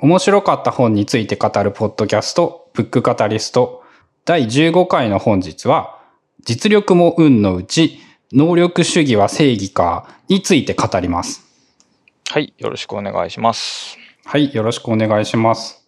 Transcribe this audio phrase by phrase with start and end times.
[0.00, 3.82] 面白かった本について語るポッドキャスト、ブックカタリスト、
[4.24, 5.98] 第15回の本日は、
[6.44, 7.98] 実力も運のうち、
[8.32, 11.44] 能力主義は正義かについて語ります。
[12.30, 13.98] はい、よろしくお願いします。
[14.24, 15.87] はい、よろしくお願いします。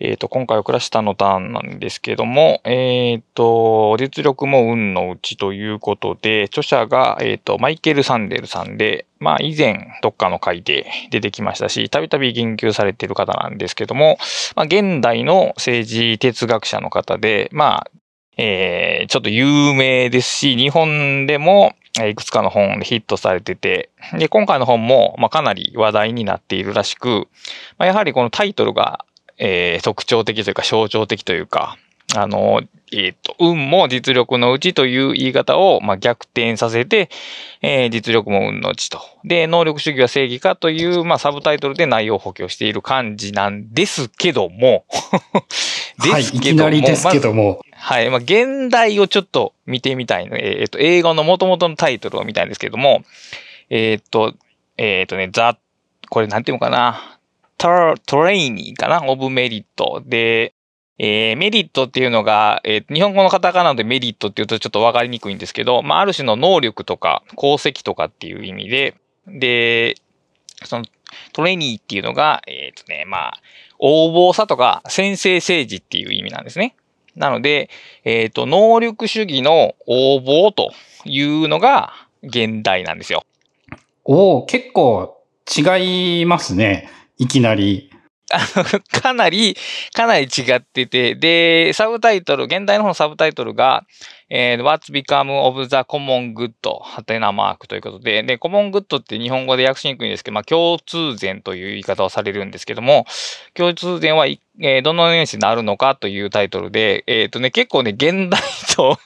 [0.00, 14.18] えっ、ー、と、今回はクラシタのターンなんですけども、えっ、ー、と、実力も運のうちということで、著者が、えっ、ー、と、マイケル・サンデルさんで、まあ、以前、どっかの回で出てきましたし、たびたび言及されている方なんですけども、
[14.54, 17.90] まあ、現代の政治哲学者の方で、まあ、
[18.36, 21.74] えー、ちょっと有名ですし、日本でも
[22.06, 27.26] いくつかの本でヒットされてて、で、今回の本も、まあ、かなり話題になっているらしく、
[27.78, 29.04] まあ、やはりこのタイトルが
[29.38, 31.76] えー、特徴的というか象徴的というか、
[32.16, 37.10] あの、えっ、ー、と、運も実力のうちという言い方を、まあ、逆転させて、
[37.60, 39.02] えー、実力も運のうちと。
[39.24, 44.86] で、能力主義は正義かという、まあ、サブタイトルで内容を補強している感じなんですけども
[46.02, 46.12] ですけども。
[46.12, 47.60] はい、いきなりですけども。
[47.70, 48.08] まはい。
[48.08, 50.38] まあ、現代をちょっと見てみたいの。
[50.38, 53.02] えっ、ー、と、英語の元々のタイトルを見たいんですけども、
[53.68, 54.34] えっ、ー、と、
[54.78, 55.58] えっ、ー、とね、ザ、
[56.08, 57.17] これなんていうのかな。
[57.58, 59.02] トレイニーかな？
[59.06, 60.02] オブメリット。
[60.06, 60.54] で、
[60.98, 69.96] えー、メリットっていうのが、えー、日本語のカタカナでメリットっていうとちょっとわかりにくいんですけど、まあ、ある種の能力とか功績とかっていう意味で、で、
[70.64, 70.84] その
[71.32, 73.40] トレーニーっていうのが、えっ、とね、まあ、
[73.78, 76.74] 応募さとか先制政治っていう意味なんですね。
[77.14, 77.70] なので、
[78.04, 80.72] えっ、ー、と、能力主義の応募と
[81.04, 81.92] いうのが
[82.22, 83.24] 現代なんですよ。
[84.04, 85.22] おお結構
[85.56, 86.90] 違いますね。
[87.18, 87.90] いきなり。
[88.30, 88.64] あの、
[89.00, 89.56] かなり、
[89.94, 93.86] かなり違ってて、で、サブタイトル、現代の方のサブタイトルが、
[94.28, 96.52] えー、What's Become of the Common Good?
[96.62, 103.06] はてなマークということで、で、コモングッドって日本語で訳しにくいんですけど、まあ、共通善という言い方をされるんですけども、
[103.54, 108.40] 共通善は、えー、どのようにしてなるのかというタイトルで、えっ、ー、とね、結構ね、現代
[108.76, 108.98] と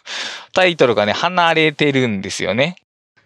[0.52, 2.74] タイトルがね、離れてるんですよね。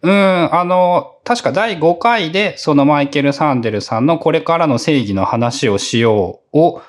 [0.03, 6.83] うん、あの、確か第5回で、そのマイケル・サンデルさんのこれからの正義の話をしようを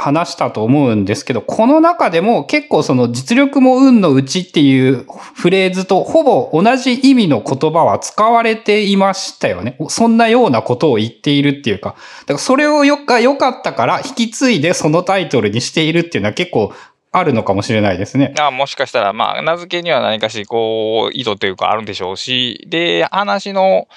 [0.00, 5.04] 話したと思うんですけど、この中でも結構その実力も運のうちっていう
[5.34, 9.76] フレーズとほぼ同じ意味の言葉は使われていましたよね。
[9.90, 16.72] そんなようなことを言っているっていうか、だからそれをよか良かったから引き継いでそのタイトルにしているっていうのは結構
[17.12, 18.34] あるのかもしれないですね。
[18.38, 23.88] あもしかしたら、まあ、名付けには何かし、こう、意図というかあるんでしょうし、で、話の、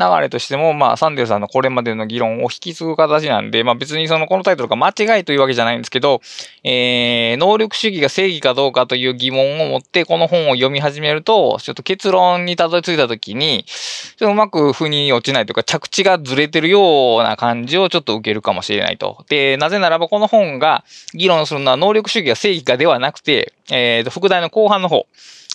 [0.00, 6.22] 流れとしても、まあ、サンデルさんのこれまでの議論を引き継ぐ形なんで、まあ別にそのこのタイトルが間違いというわけじゃないんですけど、
[6.64, 19.24] えー、能力主義が正義かどうかという疑問を持ってこの本を読み始めると、ちょっと結論にたどり着いたときに、ちょっとうまく腑に落ちないというか着地がずれてるような感じをちょっと受けるかもしれないと。
[19.28, 20.84] で、なぜならばこの本が
[21.14, 25.06] 議論するのは能力主義が正義かではなくて、えー、と、副題の後半の方、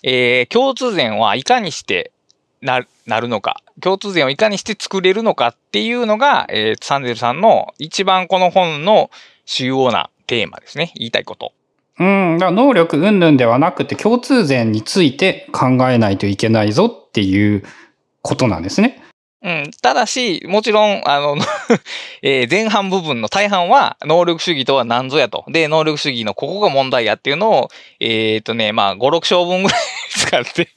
[0.03, 2.11] えー、共通点はいかにして
[2.65, 9.09] な、なるのか、共通点をいかにして作れるのかっていうのが、えー、サンデルさんの一番この本の
[9.45, 10.91] 主要なテーマですね。
[10.95, 11.53] 言いたいこと。
[11.97, 17.63] うん、だから能力云々ではなくて共通点について考えないといけないぞっていう
[18.21, 19.01] ことなんですね。
[19.41, 19.71] うん。
[19.81, 21.37] ただし、もちろん、あの、
[22.23, 25.45] えー、前半部分の大半は、能力主義とは何ぞやと。
[25.49, 30.69] で、能力主義のここが問題やっていうのを、えっ、ー、とね、まあ、5、6章分ぐらい使って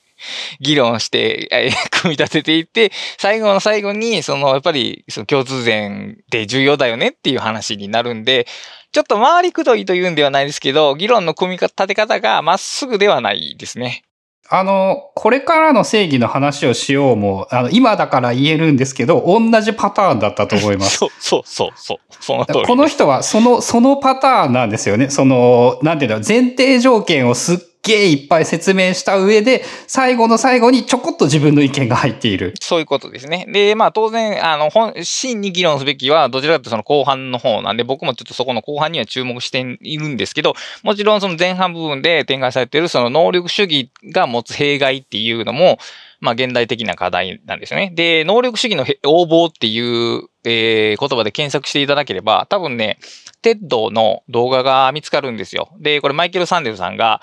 [0.61, 8.47] 議論して、えー、 組み立てていって、最後の最後に、その、やっぱり、その共通点って重要だよねっていう話になるんで、
[8.93, 14.03] ちょっと回りくどいというんではないですけど、議論の組み立て方がまっすぐではないですね。
[14.51, 20.97] あの、これからの正義の話をしようも、あの、今だから言えるんですけど、同じパターンだったと思います。
[20.99, 21.99] そう、そう、そう、そう。
[22.19, 22.63] その通り。
[22.65, 25.11] この人は、その、そのパターンなんですよね。
[25.11, 32.55] その、なんていうの、前提条件をすっげえいっぱい説明した上で、最後の最後にちょこっと自分の意見が入っている。
[32.61, 33.47] そういうことですね。
[33.49, 45.79] で、まあ当然、あの、本、真に議論すべきは、どちらかというとその後半の方なんで、僕もちょっとそこの後半には注目しているんですけど、もちろんその前半部分で展開されているその能力主義が持つ弊害っていうのも、
[46.21, 47.93] まあ現代的な課題なんですよね。
[47.95, 52.99] で、能力主義の応募っていう、えー、言葉で検索していただければ、多分ね、
[53.43, 55.69] TED の動画が見つかるんですよ。
[55.79, 57.21] で、これマイケル・サンデルさんが、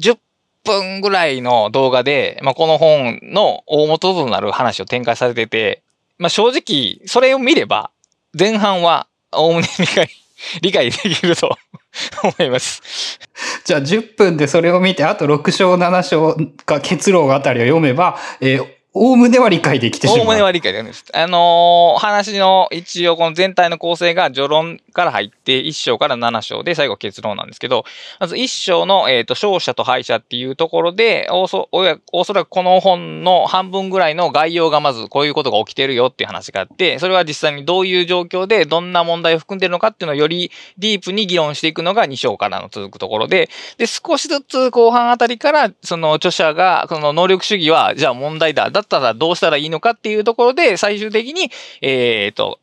[0.00, 0.18] 10
[0.64, 5.82] 分ぐらいの動画で、まあ、この本の大元となる話を展開されてて、
[6.18, 7.90] まあ、正直、それを見れば、
[8.38, 10.08] 前半は、おおむね理解、
[10.62, 11.56] 理解できると
[12.22, 13.18] 思います。
[13.64, 20.20] じゃあ10分でそれを見て、あと6章7章か結論あたりを読めば、えー、おおむねは理解できてしまう。
[20.20, 21.04] おおむねは理解できるんです。
[21.12, 27.84] あのー話の一応この全体の構成が序論から入って1章から7章で最後結論なんですけど、
[28.20, 48.70] まず1章の、えっ、と、勝者と敗者っていうところで、おそ、おやおそらくこの本の半分ぐらいの概要がまずこういうことが起きてるよっていう話があって、それは実際にどういう状況でどんな問題を含んでるのかっていうのをよりディープに議論していくのが2章からの続くところで、で、少しずつ後半あたりから、その著者が、その能力主義は、じゃあ問題だ。
[48.70, 51.50] だったらどうしたらいいのかっていうところで、最終的に、
[51.82, 52.60] えっ、と、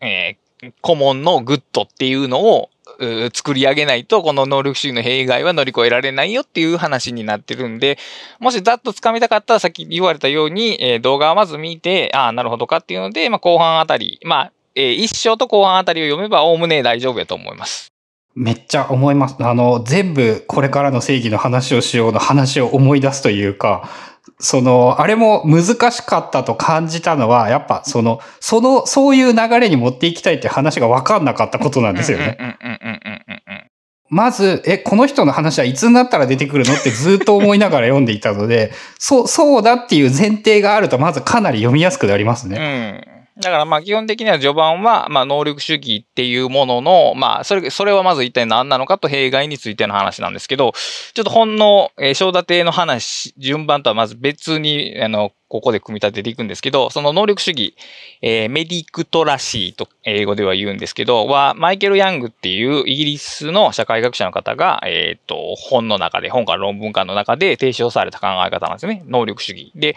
[0.00, 2.70] えー、 common good っていうのを、
[3.32, 7.98] 作り上げないと、この能力主義の弊害は乗り越えられないよっていう話になってるんで、
[8.40, 17.90] もしざっと掴みたかったら、さっき言われたように、えー動画をまず見て、ああ、なるほどかっていうので、まあ、後半あたり、まあ、えー一章と後半あたりを読めば、おおむね大丈夫やと思います。
[18.34, 19.36] めっちゃ思います。
[19.40, 23.88] あの、全部これからの正義の話をしようの話を思い出すというか、
[24.40, 32.38] その、あれも難しかったと感じたのは、やっぱその、その、そういう流れに持っていきたいって話が分かんなかったことなんですよね。
[34.08, 43.06] まず、え、この人の話はいつになったら出てくるのってずっと思いながら読んでいたので、そう、そうだっていう前提があると、まずかなり読みやすくなりますね。
[43.06, 43.19] うん。
[43.40, 50.72] だからまあ基本的には序盤は、まあ能力主義っていうものの、まあそれ、それはまず一体何なのかと弊害についての話なんですけど、
[51.14, 57.74] ちょっと本の、えー、正立ての話、順番とはまず別に、あの、ここで組み立てていくんですけど、その能力主義、
[58.22, 69.02] えーメディクトラシーと英語では言うんですけど、は、マイケル・ヤングっていうイギリスの社会学者の方が、えっ、と、本の中で、本から論文館の中で提唱された考え方なんですね。
[69.06, 69.72] 能力主義。
[69.74, 69.96] で、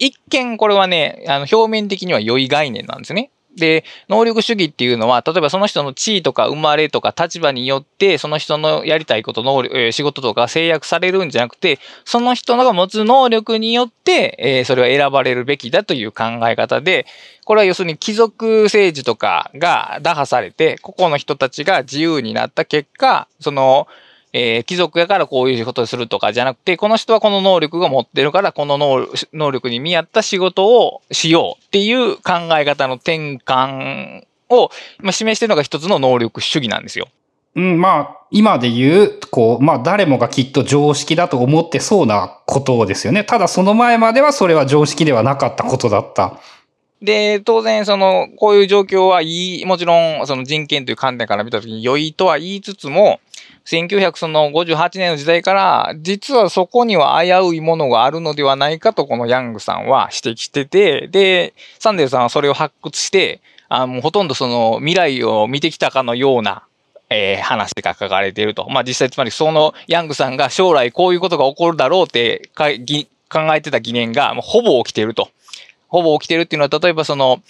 [0.00, 3.30] 一見これはね、あの、表面的には良い概念なんですね。
[3.56, 17.06] で、能力主義っていうのは、例えばその人の地位とか生まれとか立場によって、その人のやりたいこと、能力、えー仕事とか制約されるんじゃなくて、その人が持つ能力によって、えーそれは選ばれるべきだという考え方で、
[17.44, 23.88] これは要するに貴族政治とかが打破されて、個々の人たちが自由になった結果、その、
[24.32, 37.08] えー貴族やからこういうことをするとかじゃなくて、この人はこの能力が持ってるから、この能能力に見合った仕事をしようっていう考え方の転換をまあ示しているのが一つの能力主義なんですよ。
[37.56, 43.24] うん、まあ、今で言う、こう、まあ、誰もがきっと常識だと思ってそうなことですよね。
[43.24, 46.38] ただその前まではそれは常識ではなかったことだった。
[47.02, 53.20] で、当然、その、こういう状況はいい、もちろん、その人権という観点から見たときに良いとは言いつつも、
[53.66, 66.64] 1958年の時代から、実はそこには危ういものがあるのではないかと、このヤングさんは指摘してて、で、サンデルさんはそれを発掘して、あもうほとんどその未来を見てきたかのような、
[67.08, 68.68] えー話が書かれていると。
[68.68, 72.64] まあ実際、つまりそのヤングさんが将来こういうことが起こるだろうって考
[73.54, 75.28] えてた疑念がほぼ起きていると。
[75.88, 77.42] ほぼ起きているっていうのは、例えばその、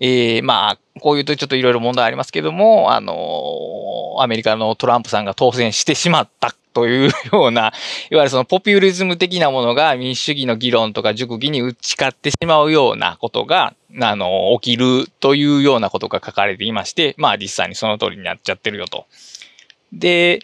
[0.00, 7.72] えーまあ、こういうとちょっといろいろ問題ありますけども、あのアメリカのトランプさんが当選してしまったというような、
[8.10, 19.06] いわゆるそのポピュリズム的なものが民主主義の議論とか熟議に打ち勝ってしまうようなことが、あの起きるというようなことが書かれていまして、まあ実際にその通りになっちゃってるよと。
[19.92, 20.40] で、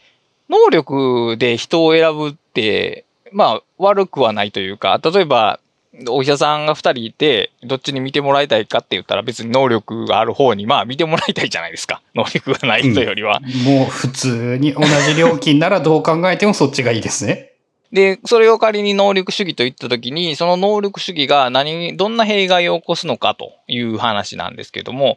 [0.49, 5.61] 能力で人を選ぶって、まあ悪くはないというか、例えば、
[6.09, 12.03] お医者さんが二人いて、どっちに見てもらいたいかって言ったら別に能力がある方に、まあ見てもらいたいじゃないですか。
[12.15, 13.41] 能力がない人よりは。
[13.65, 17.51] もう普通に同じ料金ならどう考えてもそっちがいいですね。
[17.93, 25.17] で、それを仮に能力主義と言ったときに、その能力主義が何、どんな弊害を起こすのかという話なんですけども、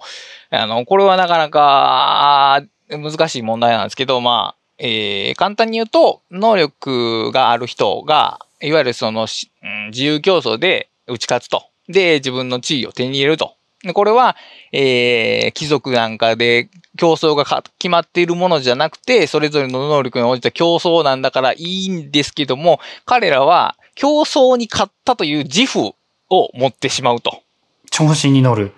[0.52, 11.64] あの、これはなかなか難しい問題なんですけど、まあ、えー簡単に言うと、能力がある人が、いわゆるその、しうん自由競争で打ち勝つと。
[11.88, 13.56] で、自分の地位を手に入れると。
[13.84, 14.36] でこれは、
[14.72, 25.94] えー貴族なんかで競争がか決まっているものじゃなくて、それぞれの能力に応じた競争なんだからいいんですけども、彼らは競争に勝ったという自負
[26.30, 27.44] を持ってしまうと。
[27.92, 28.74] 調子に乗る。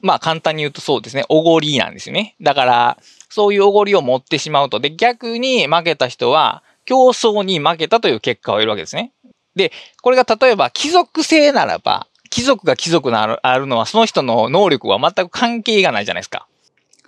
[0.00, 1.24] まあ簡単に言うとそうですね。
[1.28, 2.36] おごりなんですよね。
[2.40, 2.98] だから、
[3.28, 4.80] そういうおごりを持ってしまうと。
[4.80, 9.12] で、逆に負けた人は、競争に負けたという結果を得るわけですね。
[9.56, 16.46] で、これが例えば貴族性ならば、貴族が貴族なるあるのはその人の能力は全く関係がないじゃないですか。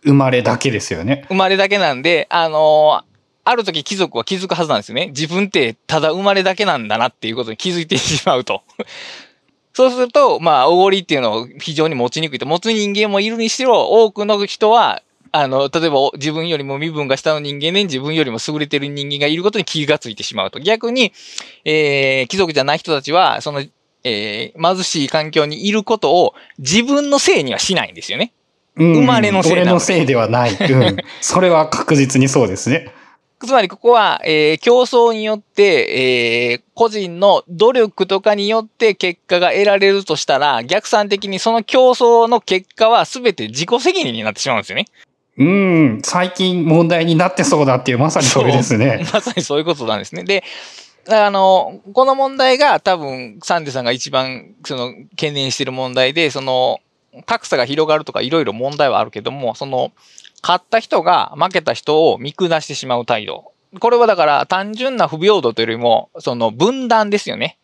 [0.02, 1.24] 生まれだけですよね。
[1.28, 5.08] 生まれだけなんで、あのーある時貴族は気づくはずなんですよね。
[5.08, 8.62] 自分ってただ生まれだけなんだなっていうことに気づいてしまうと。
[9.74, 12.46] そうすると、まあ、おごりっていうのを非常に持ちにくいと。
[12.46, 15.02] 持つ人間もいるにしろ、多くの人は、
[15.36, 20.60] あの、例えば自分よりも身分が下の人間で自分よりも優れてる人間がいることに気がついてしまうと。
[20.60, 21.12] 逆に、
[21.64, 23.60] えー、貴族じゃない人たちは、その、
[24.04, 28.32] えー、貧しい環境にいることを自分のせいにはしないんですよね。
[28.76, 30.52] うん生まれのせい俺のせいではない。
[30.52, 30.96] うん。
[31.20, 32.92] それは確実にそうですね。
[33.40, 44.86] つまりここは、えー競争によって、えー個人の努力とかによって結果が得られるとしたら、逆算的にその競争の結果は全て自己責任になってしまうんですよね。
[45.36, 46.00] うん。
[46.02, 49.04] 最近問題になってそうだっていう、まさにそれですね。
[49.12, 50.22] まさにそういうことなんですね。
[50.24, 50.44] で、
[51.08, 56.78] あの、この問題が多分、サンデさんが一番、その、懸念してる問題で、その、
[57.26, 59.92] 格差が広がるとかいろいろ問題はあるけども、その、
[60.42, 63.52] 勝った人が負けた人を見下してしまう態度。
[63.80, 67.58] これはだから単純な不平等というよりも、その分断ですよね。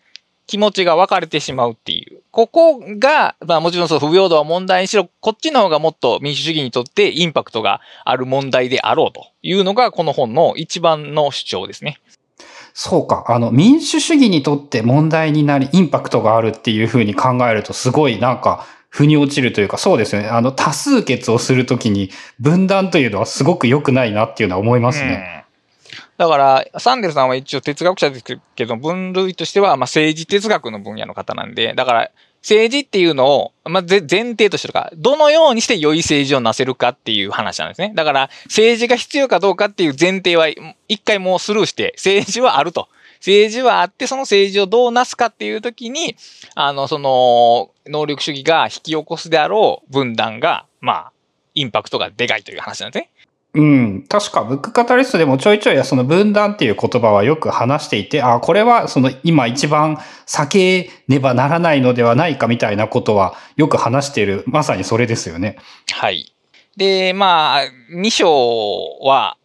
[0.50, 2.23] 気持ちが分かれてしまうっていう。
[2.33, 12.00] ここが、まあもちろんその不平等は問題にしろ、こっちの方がもっと民主主義にとってインパクトがある問題であろうというのがこの本の一番の主張ですね。
[12.75, 13.25] そうか。
[13.28, 20.28] あの、民主主義にとって問題になり、インパクトがあるっていうふうに考えると、すごいなんか、腑に落ちるというか、そうですよね。
[20.28, 25.39] あの、多数決をするときに、分断というのはすごく良くないなっていうのは思いますね。
[26.20, 32.10] だから、サンデルさんは一応哲学者ですけど、分類としては、まあ、政治哲学の分野の方なんで、だから、
[32.42, 37.92] 政治っていうのを、まあ、前提としてるか、どのようにして良い政治をなせるかっていう話なんですね。
[37.94, 40.48] だから、政治が必要かどうかっていう前提は、
[40.88, 42.90] 一回もうスルーして、政治はあると。
[43.20, 46.16] 政治はあって、その政治をどうなすかっていう時に、
[46.54, 51.12] あの、その、能力主義が引き起こすであろう分断が、まあ、
[51.54, 53.10] インパクトがでかいという話なんですね。
[53.52, 54.04] うん。
[54.09, 65.57] 確か、ブックカタリストでもちょいちょいその分断っていう言葉はよく話していて、あ、これはその今一番避けねばならないのではないかみたいなことはよく話している、まさにそれですよね。
[65.90, 66.33] はい。
[66.76, 67.61] で、まあ、
[67.92, 69.37] 2章は、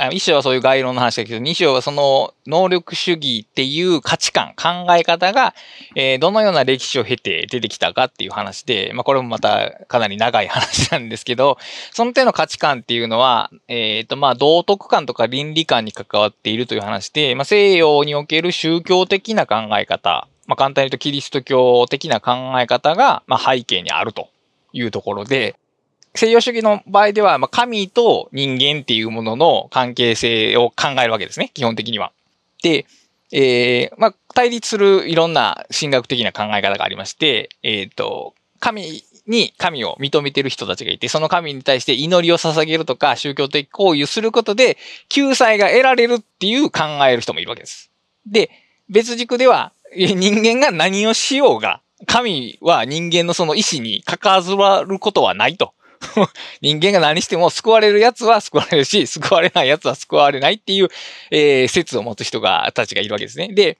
[0.00, 5.54] あ1章はそういう概論の話だけど、2章はその能力主義っていう価値観、考え方が、
[5.96, 11.58] えーどのような歴史を経て出てきたかっていう話で、まあこれもまたかなり長い話なんですけど、
[11.92, 24.28] その手の価値観っていうのは、えっ、とまあ道徳観とか倫理観に関わっているという話で、まあ西洋における宗教的な考え方、まあ簡単に言うとキリスト教的な考え方が、まあ背景にあると
[24.72, 25.56] いうところで、
[26.14, 32.12] 西洋主義の場合では、まあ、神と人間っていうものの関係性を考えるわけですね、基本的には。
[32.62, 32.86] で、
[33.30, 47.90] えー、まあ、対立するいろんな神学的な考え方がありまして、えっ、と、神に神を認めてる人たちがいて、その神に対して祈りを捧げるとか宗教的行為をすることで、救済が得られるっていう考える人もいるわけです。
[48.26, 48.50] で、
[48.88, 55.74] 別軸では、人間が何をしようが、神は人間のその意志に関わることはないと。
[56.60, 60.88] 人間が何しても救われる奴は救われるし、救われない奴は救われないっていう、
[61.30, 63.48] えー説を持つ人が、たちがいるわけですね。
[63.48, 63.78] で、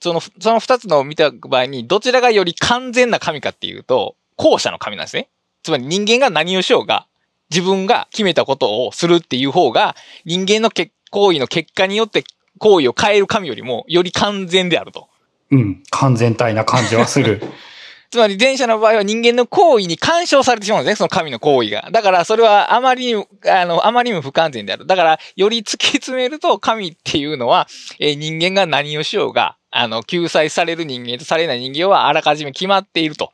[0.00, 5.28] その、その二つのを見た場合に、どちらがより完全な神かっていうと、後者の神なんですね。
[5.62, 7.06] つまり人間が何をしようが、
[7.50, 12.24] 自分が決めたことをするっていう方が、人間の結行為の結果によって
[12.58, 15.08] 行為を変える神よりも、より完全であると。
[15.50, 15.82] うん。
[15.90, 17.42] 完全体な感じはする。
[18.16, 21.90] つまり前者の場合は人間の行為に干渉されてしまうんですね、その神の行為が。
[21.92, 24.86] だからそれはあまりにも、あの、あまりにも不完全である。
[24.86, 27.68] だから、より突き詰めると神っていうのは、
[28.00, 33.32] えー人間が何をしようが、あの、救済される人間とされない人間はあらかじめ決まっていると。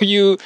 [0.00, 0.42] いう考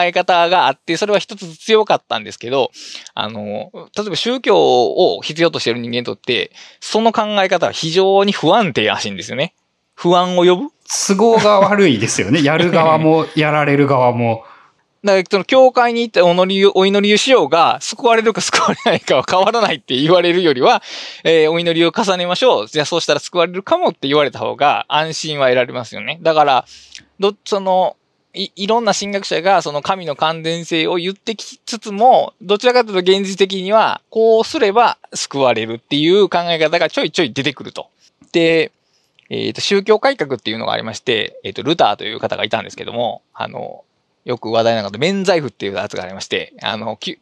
[0.00, 2.70] え方があって、それは一つ強かったんですけど、
[3.14, 9.54] あの、例えば宗教を必要としている人間にとって、その考え方は非常に不安定らしいんですよね。
[9.94, 10.68] 不安を呼ぶ？
[11.08, 12.42] 都合が悪いですよね。
[12.44, 14.44] やる側も、やられる側も。
[15.04, 20.82] だから、その、教会に行ってお祈りを、お祈りをしようが、救われるか救われないかは変わらないって言われるよりは、
[21.24, 22.66] えーお祈りを重ねましょう。
[22.68, 26.18] じゃあ、そうしたら救われるかもって言われた方が、安心は得られますよね。
[26.22, 26.64] だから、
[27.18, 27.96] ど、その、
[28.34, 37.88] い、いろんな神学者が、その神の完全性を言ってきつつも、どちらかというと現実的には、こうすれば救われるっていう考え方がちょいちょい出てくると。
[38.32, 38.70] で、
[39.34, 43.82] えっ、と、宗教改革っていうのがありまして、えっ、と、ルターという方がいたんですけども、あの、
[44.26, 47.18] よく話題なのが、免罪符っていうやつがありまして、あの、き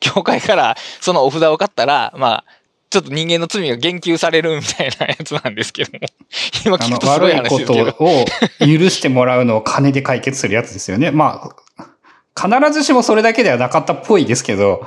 [0.00, 2.44] 教会からそのお札を買ったら、まあ、
[2.88, 5.98] ちょっと人間の罪が言及されるみたいなやつなんですけども。
[6.64, 7.92] 今聞く、とすごい悪いこ話ですけど。
[7.92, 8.24] とを
[8.60, 11.10] 許してもらうのを金で解決するやつですよね。
[11.10, 11.86] まあ、
[12.34, 14.86] 必ずしもそれだけではなかったっぽいですけど、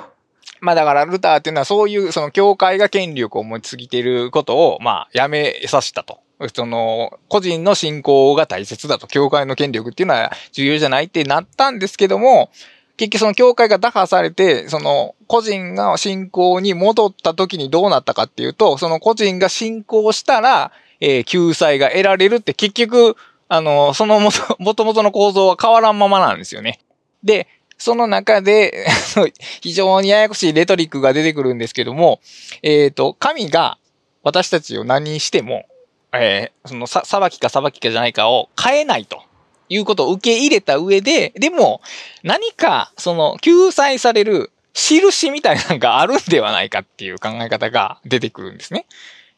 [0.62, 6.20] まあだから、ルターっていうのはそういう、その教会が権力を持ちすぎていることを、まあ、やめさせたと。
[6.54, 9.08] その、個人の信仰が大切だと。
[9.08, 12.50] 教会の権力っていうのは重要じゃないってなったんですけども、
[12.96, 23.16] 結局その教会が打破されて、その個人が信仰に戻った時にどうなったかっていうと、その個人が信仰したら、えー救済が得られるって結局、
[23.48, 26.80] あの、そのもと、もともとの構造は変わらんままなんですよね。
[27.24, 28.86] で、その中で、
[29.62, 32.20] 非常にややこしいレトリックが出てくるんですけども、
[32.62, 33.78] えっ、ー、と、神が
[34.24, 35.66] 私たちを何にしても、
[36.14, 39.24] えー、そのさ、裁きか裁きかじゃないかを変えないと
[39.70, 41.82] いうことを受け入れた上で、でも、
[42.24, 48.86] 何か、その、救済される印みたいなのがあるんではないかっていう考え方が出てくるんですね。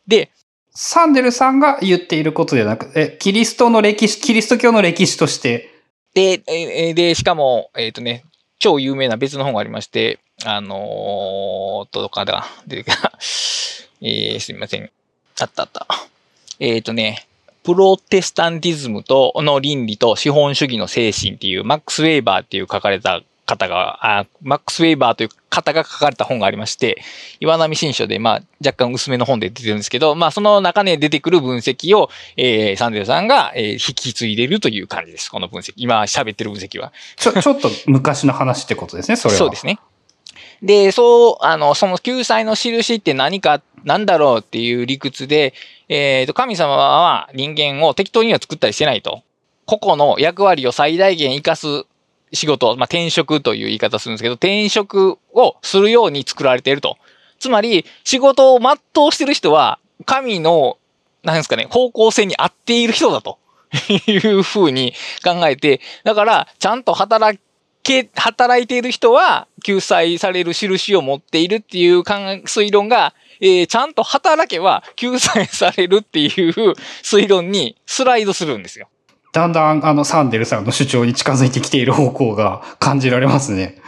[0.08, 0.32] で、
[0.74, 5.70] サンデルさんが言っていることではなく、え、キリストの歴史、キリスト教の歴史として。
[6.14, 8.24] で、えで、しかも、えっ、ー、とね、
[8.60, 13.12] 超有名な別の本がありまして、あのー、とかだ、出てきた。
[14.02, 14.90] えー、すみません。
[15.40, 15.88] あったあった。
[16.62, 17.28] えっ、ー、とね、
[17.64, 27.02] プロテスタンティズムとの倫理と資本主義の精神っていうマックス・ウェーバーっていう書かれた方が、あマックス・ウェーバーという方が書かれた本がありまして、
[27.40, 35.32] 岩波新書で、まあ、若干薄めの本で出てるんですけど、まあ、その中で出てくる分析を、えー、サンデルさんが、えー、引き継いでるという感じです。
[35.32, 35.74] この分析。
[35.78, 36.94] 今喋ってる分析は。
[37.18, 39.40] ちょ、ちょっと昔の話ってことですね、それは。
[39.40, 39.80] そうですね。
[40.62, 45.56] で、そう、あの、その救済の印って何か、なんだろうっていう理屈で、
[45.92, 49.24] えっ、ー、と、神様は人間を適当には作ったりしてないと。
[49.66, 51.86] 個々の役割を最大限活かす
[52.32, 56.98] 仕事、まあ、転職という言い方するんですけど、転職をするように作られていると。
[57.40, 60.78] つまり、仕事を全うしてる人は、神の、
[61.24, 63.38] なんですかね、方向性に合っている人だと
[64.08, 64.94] いうふうに
[65.26, 67.38] 考えて、だから、ちゃんと働
[67.84, 76.30] け、働いている人は、救済される印を持っているっていう推論が、えー、ちゃんと働けば救済されるっていう
[77.04, 78.88] 推論にスライドするんですよ。
[79.34, 83.82] だんだんあのサンデルさんの主張に近づいてきている方向が感じられますね。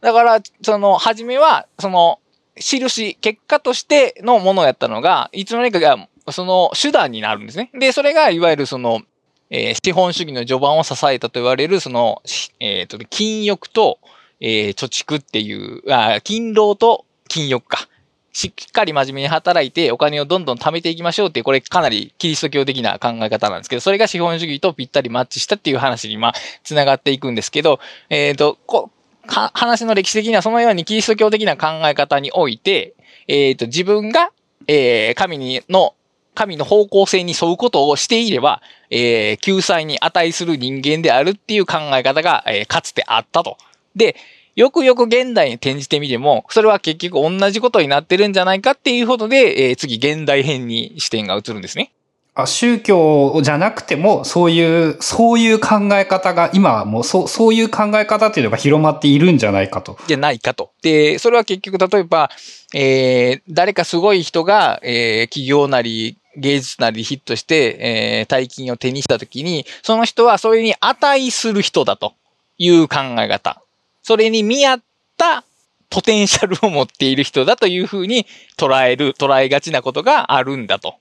[0.00, 2.20] だから、その、初めは、その、
[2.56, 7.70] 印、結果としてのものやったのが、いつの間にかが、その手段になるんですね。
[7.74, 9.02] で、それが、いわゆるその、
[9.50, 12.22] えー、資本主義の序盤を支えたと言われる、その、
[12.60, 13.98] えっ、ー、と、禁欲と、
[14.40, 17.88] えー、貯蓄っていう、あ、勤労と禁欲か。
[18.36, 28.90] しっかり真面目に働いてお金をどんどん貯めていきましょうってう、これかなりキリスト教的な考え方なんですけど、それが資本主義とぴったりマッチしたっていう話に、まあ、繋がっていくんですけど、えっ、ー、と、こ、
[29.26, 32.92] 話の歴史的にはそのようにキリスト教的な考え方において、
[33.26, 34.30] えっ、ー、と、自分が、
[34.66, 35.94] えー、神にの、
[36.34, 43.56] 神の方向性に沿うことをしていれば、えー、救済に値する人間であるっていう考え方が、えー、かつてあったと。
[43.94, 44.14] で、
[44.56, 51.92] よくよく現代に転じてみても、それは結局同じことになってるんじゃないかっていうことで、えー、次現代編に視点が移るんですね。
[52.38, 59.98] あ宗教じゃなくても、そういう、そういう考え方が、今はもう、そう、そういう考え方っていうのが広まっているんじゃないかと。
[60.06, 60.70] じゃないかと。
[60.82, 62.30] で、それは結局、例えば、
[62.74, 72.14] えー、誰かすごい人が、えー、企業なり、芸術なりヒットして、えー、大金を手にしたときに、その人はそれに値する人だと
[72.58, 73.62] いう考え方。
[74.06, 74.82] それに見合っ
[75.16, 75.42] た
[75.90, 78.24] ポテンシャルを持っている人だというふうに
[78.56, 80.94] 捉える、捉えがちなことがあるんだと。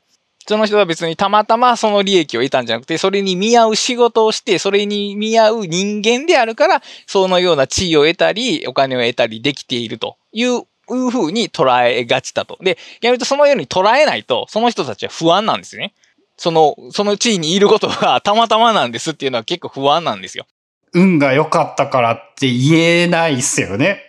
[0.48, 12.58] その人は別にたまたまその利益を得たんじゃなくて、それに見合う仕事をして、それに見合う人間であるから、そのような地位を得たり、お金を得たりできているといういうふうに捉えがちだと。
[12.60, 15.94] で、逆に言うとそのように捉えないと、その人たちは不安なんですよね。
[16.38, 20.48] その、その地位にいることがたまたまなんですっていうのは結構不安なんですよ。
[20.96, 24.02] 運が良かったからって言えないっすよね。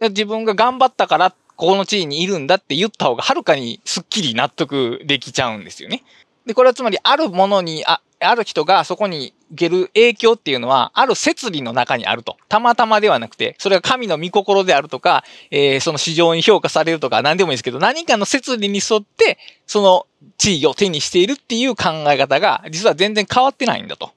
[0.00, 6.04] 自分が頑張ったから、ここの地位にいるんだって言った方がはるかにスッキリ納得できちゃうんですよね。
[6.44, 12.36] で、これはつまりあるものに、あ、ある人がそこに受ける影響っていうのは、ある摂理の中にあると。
[12.50, 24.12] たまたまではなくて、それが神の御心であるとか、えー、その市場に評価されるとか何でもいいですけど、何かの摂理に沿って、その地位を手にしているっていう考え方が、実は全然変わってないんだと。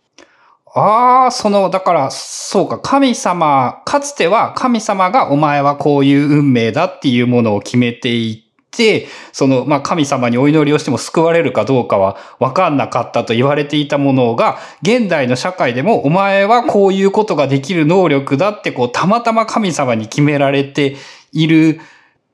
[0.73, 20.97] ああ、その、だから、そうか、神様、かつては神様がお前はこういう運命だっていうものを決めていって、その、まあ、神様にお祈りをしても救われるかどうかは分かんなかったと言われていたものが、現代の社会でもお前はこういうことができる能力だって、こう、たまたま神様に決められて
[21.31, 21.79] いる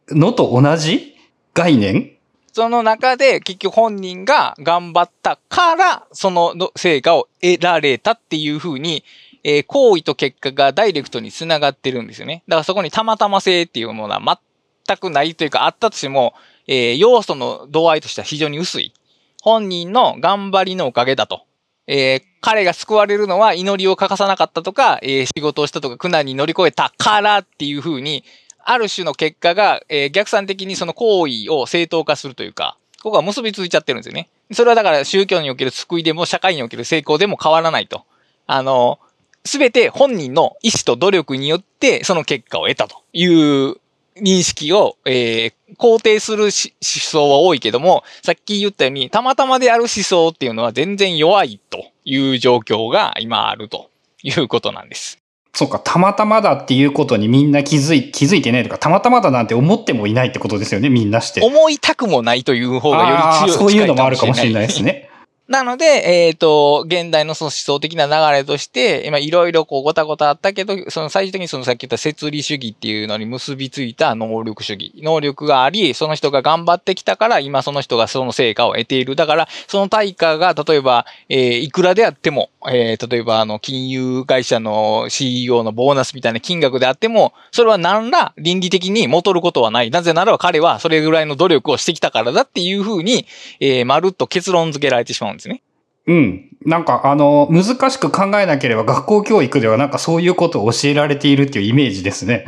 [0.09, 1.15] のと同じ
[1.53, 2.14] 概念
[2.55, 9.03] その中で結局本人が頑張ったから、その成果を得られたっていうふうに、
[9.43, 12.43] えー、行為と結果がダイレクトに繋がってるんですよね。
[12.47, 14.39] だからそこにたまたま性っていうものは
[14.87, 16.33] 全くないというか、あったとしても、
[16.65, 18.93] えー、要素の度合いとしては非常に薄い。
[19.41, 21.41] 本人の頑張りのおかげだと。
[21.87, 28.23] えー、彼が救われるのは祈りを欠かさなかったとか、えー、仕事をしたとか苦難に乗り越えたからっていうふうに、
[28.65, 34.27] ある種の結果が、えー、逆算的にその行為を正当化するというか、ここは結びついちゃってるんですよね。
[34.51, 38.03] それはだから宗教における救いでも社会における成功でも変わらないと。
[38.47, 38.99] あの、
[39.45, 43.75] すべて本人の意思と努力によってその結果を得たという
[44.17, 46.51] 認識を、えー、肯定する思
[46.81, 53.91] 想は多いけども、さっき言ったように、たまたまである思想っていうのは全然弱いという状況が今あると
[54.23, 55.19] いうことなんです。
[55.55, 61.39] そうか、たまたまだっていうことにみんな気づい、気づいてないとか、たまたまだなんて思ってもいないってことですよね、みんなして。
[61.41, 63.57] 思いたくもないという方がより強い。
[63.57, 65.04] そういうのもあるかもしれないですね。
[65.47, 74.93] なので、えっ、ー、と、現代のその思想的な流れとして、今いろいろこうごたごたあったけど、その最終的にそのさっき言った摂理主義っていうのに結びついた能力主義。
[75.03, 79.15] 能力があり、その人が頑張ってきたから、今その人がその成果を得ている。
[79.15, 89.91] だから、その対価が、例えば、えー、いくらであっても、えー、例えばあの、金融会社の CEO のボーナスみたいな金額であっても、それは何ら倫理的に戻ることはない。
[89.91, 93.27] なぜならば彼はそれぐらいの努力をしてきたからだっていうふうに、
[93.59, 95.61] えー、まるっと結論付けられてしまうんですね。
[96.07, 96.49] うん。
[96.65, 102.45] なんか、あの、難しく考えなければ学校教育ではなんかそういうことを教えられているっていうイメージですね。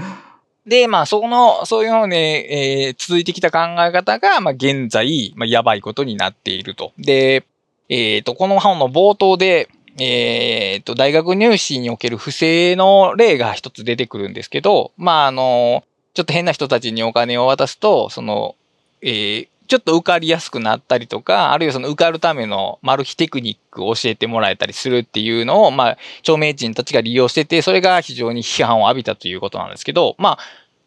[0.65, 6.91] で、まあ、その、そういうふうに、えー、続いてきた考え方が、まあ、現在、まあ、やばいことになっていると。
[6.99, 7.45] で、
[7.89, 9.69] えっ、ー、と、この本の冒頭で、
[9.99, 18.55] えっ、ー、と、大学入試における不正の例が一つ出てくるんですけど、まあ、あの、ちょっと変な人たちにお金を渡すと、その、
[19.01, 30.39] えー、ちょっと受かりやすくなったりとか、あるいはその受かるためのマル秘テクニックを教えてもらえたりするっていうのを、まあ、著名人たちが利用してて、それが非常に批判を浴びたということなんですけど、まあ、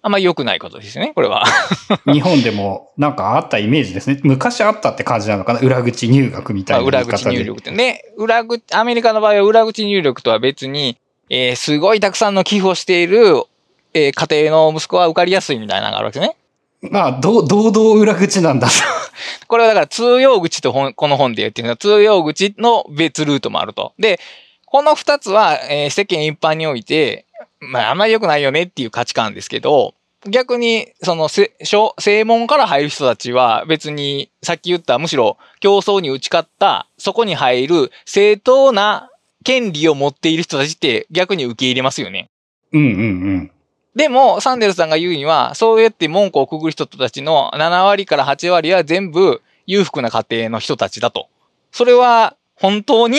[0.03, 1.45] あんまり良くないことですね、これは。
[2.11, 4.19] 日本でもなんかあったイメージですね。
[4.23, 8.03] 昔あったって感じなのかな裏口入学みたいな裏口入力ってね。
[8.17, 10.97] 裏口、アメリカの場合は裏口入力とは別に、
[11.29, 13.45] えー、すごいたくさんの寄付をしている、
[13.93, 16.37] えー、家庭の息子は受かりやすいみたいなのがあるわけですね。
[16.83, 18.69] まあ、ど、堂々裏口なんだ。
[19.49, 23.93] これはだから通用口とこの本で言ってるのは通用口の別ルートもあると。
[23.99, 24.19] で、
[24.65, 27.27] この二つは、えー、世間一般において、
[27.59, 29.95] まあ、あんまり良くないよねっていう価値観ですけど、
[30.27, 39.11] 逆に、その、正門から入る人たちは別に、さっき言ったむしろ競争に打ち勝った、そこに入る正当な
[39.45, 42.29] 権利を持っている人たちって逆に受け入れますよね。
[42.73, 42.93] うんうんう
[43.37, 43.51] ん。
[43.97, 51.29] でも、サンデルさんが言うには、そうやって文句をくぐる人たちの7割から8割は全部裕福な家庭の人たちだと。
[51.73, 53.19] それは本当に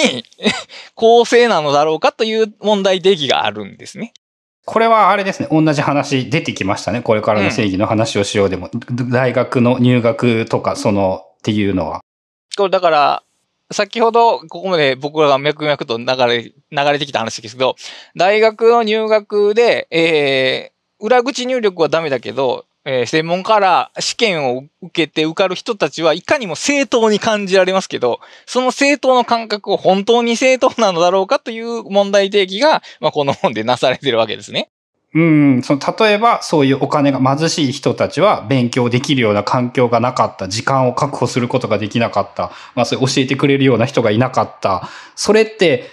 [0.96, 4.14] 公正なのだろうかという問題提起があるんですね。
[4.66, 5.50] これはあれですね。
[5.52, 7.02] 同じ話出てきましたね。
[7.02, 8.70] これからの正義の話をしようでも。
[8.72, 12.02] うん、大学の入学とか、その、っていうのは。
[12.56, 13.24] これだから、
[13.72, 17.76] 先ほど、ここまで僕らが脈々と流れ、流れてきた話ですけど、
[18.16, 34.70] 大学の入学で、えー、裏口入力はダメだけど、えー、専門から試験を受けて受かる人たちはいかにも正当に感じられますけど、その正当の感覚を本当に正当なのだろうかという問題提起が、まあ、この本でなされてるわけですね。
[35.14, 44.88] うん、その、例えば、そういうお金が貧しい人たちは勉強できるような環境がなかった、時間を確保することができなかった、まあ、それ教えてくれるような人がいなかった。
[45.16, 45.90] それって、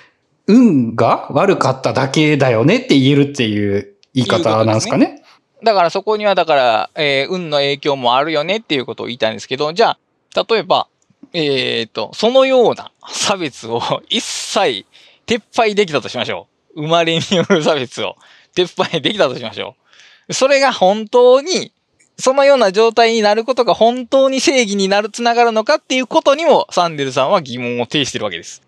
[0.46, 5.22] 運が悪かっただけだよねって言えるっていう言い方なんですかね？
[5.64, 9.98] だからそこには、だから、えー、運の影響もあるよねっていうことを言いたいんですけど、じゃ
[10.35, 10.87] あ、例えば、
[11.33, 14.87] えっ、ー、と、そのような差別を一切
[15.26, 16.83] 撤廃できたとしましょう。
[16.83, 18.16] 生まれによる差別を。
[18.64, 19.76] 撤廃できたとしましょ
[20.28, 20.34] う。
[20.34, 21.72] それが本当に、
[22.18, 28.62] そのような状態になることが本当に正義になる、つながるのかっていうことにも、サンデルさんは疑問を呈してるわけです。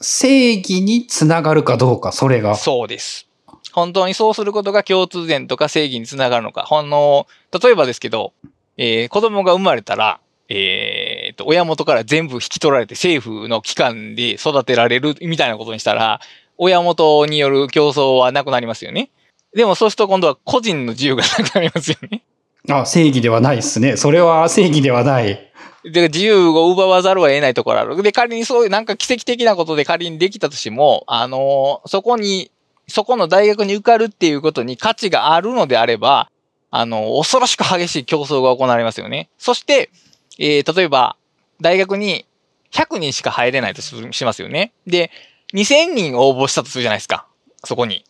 [0.00, 2.56] 正義につながるかどうか、それが。
[2.56, 3.28] そうです。
[3.72, 6.64] 本当にそうすることが共通点とか正義につながるのか。
[6.64, 7.26] ほんの、
[7.62, 8.32] 例えばですけど、
[8.76, 16.20] えー、子供が生まれたら、えー、と、親元から全部引き取られて政府の機関で育てられるみたいなことにしたら、
[16.56, 19.10] 親元による競争はなくなりますよね。
[19.54, 22.22] でもそうすると今度は個人の自由がなくなりますよね。
[22.70, 23.96] あ、正義ではないですね。
[23.96, 25.48] それは正義ではない。
[25.84, 28.02] で、自由を奪わざるを得ないところある。
[28.02, 32.50] で、仮にそういうなんか奇跡的なことで仮にできたとしても、あのー、そこに、
[32.88, 36.30] そこの大学に受かるっていうことに価値があるのであれば、
[36.70, 39.30] あのー、恐ろしく激しい競争が行われますよね。
[39.38, 39.90] そして、
[40.38, 41.16] えー、例えば、
[41.60, 42.26] 大学に
[42.72, 44.72] 100人しか入れないとしますよね。
[44.86, 45.10] で、
[45.54, 47.26] 2000人応募したとするじゃないですか。
[47.64, 48.04] そこに。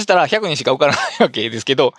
[0.00, 1.92] そしたら100人しか受からないわけですけど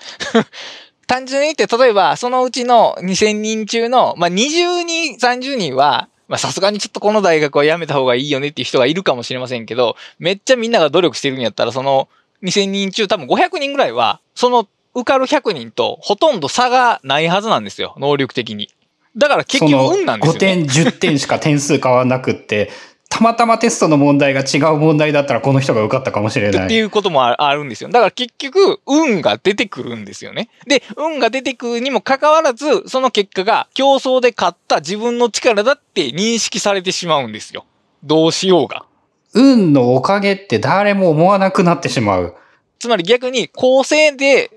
[1.11, 12.07] 単純に言って、例えば、そのうちの2000人中の、まあ、20人、30人は、まあ、さすがにちょっとこの大学は辞めた方がいいよねっていう人がいるかもしれませんけど、めっちゃみんなが努力してるんやったら、その
[12.43, 18.69] 2000人中多分500人ぐらいは、その受かる100人とほとんど差がないはずなんですよ、能力的に。
[19.17, 20.37] だから結局運なんですよ、ね。
[20.37, 22.71] 5点、10点しか点数変わらなくって、
[23.11, 26.65] たまたまテストの問題が違う問題だったらこの人が受かったかもしれない。
[26.65, 27.89] っていうこともあるんですよ。
[27.89, 30.49] だから結局、運が出てくるんですよね。
[30.65, 37.65] で、運が出てくるにもかかわらず、その結果が競争で勝った自分の力だって認識されてしまうんですよ。
[38.01, 38.85] どうしようが。
[39.33, 42.35] 運のおかげって誰も思わなくなってしまう。
[42.79, 44.49] つまり逆に公正で、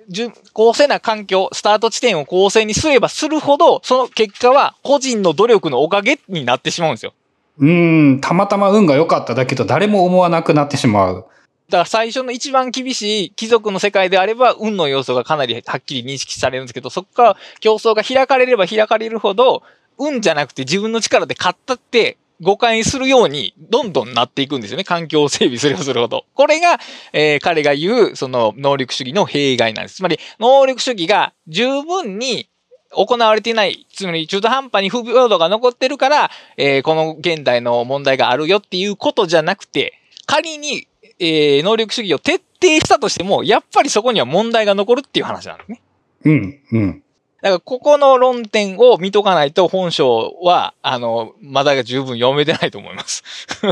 [0.52, 7.14] 公正な環境、スタート地点を公正にすればするほど、その結果は個人の努力のおかげになってしまうんですよ。
[7.58, 11.26] うん、たまたま運が良かっただけど誰も思わなくなってしまう。
[11.68, 19.62] だから最初の一番厳しい貴族の世界であれば、運の要素がかなりはっきり認識されるんですけど、そこから競争が開かれれば開かれるほど、
[19.98, 24.84] 運じゃなくて自分の力で勝ったって誤解するように、どんどんなっていくんですよね。
[24.84, 26.24] 環境を整備すればするほど。
[26.34, 26.78] これが、
[27.12, 29.96] えー、彼が言う、その、能力主義の弊害なんです。
[29.96, 32.48] つまり、能力主義が十分に
[32.94, 40.86] 行われていない、つまり中途半端に不平等が残ってるから、えー、この現代の問題があるよっていうことじゃなくて、仮に、
[41.18, 45.82] えー、能力主義を徹底したとしても、やっぱりそこには問題が残るっていう話なんですね。
[46.24, 47.02] うん、うん。
[47.42, 53.22] だから、ここの論点を見とかないと、本書は、あの、まだ十分読めてないと思います。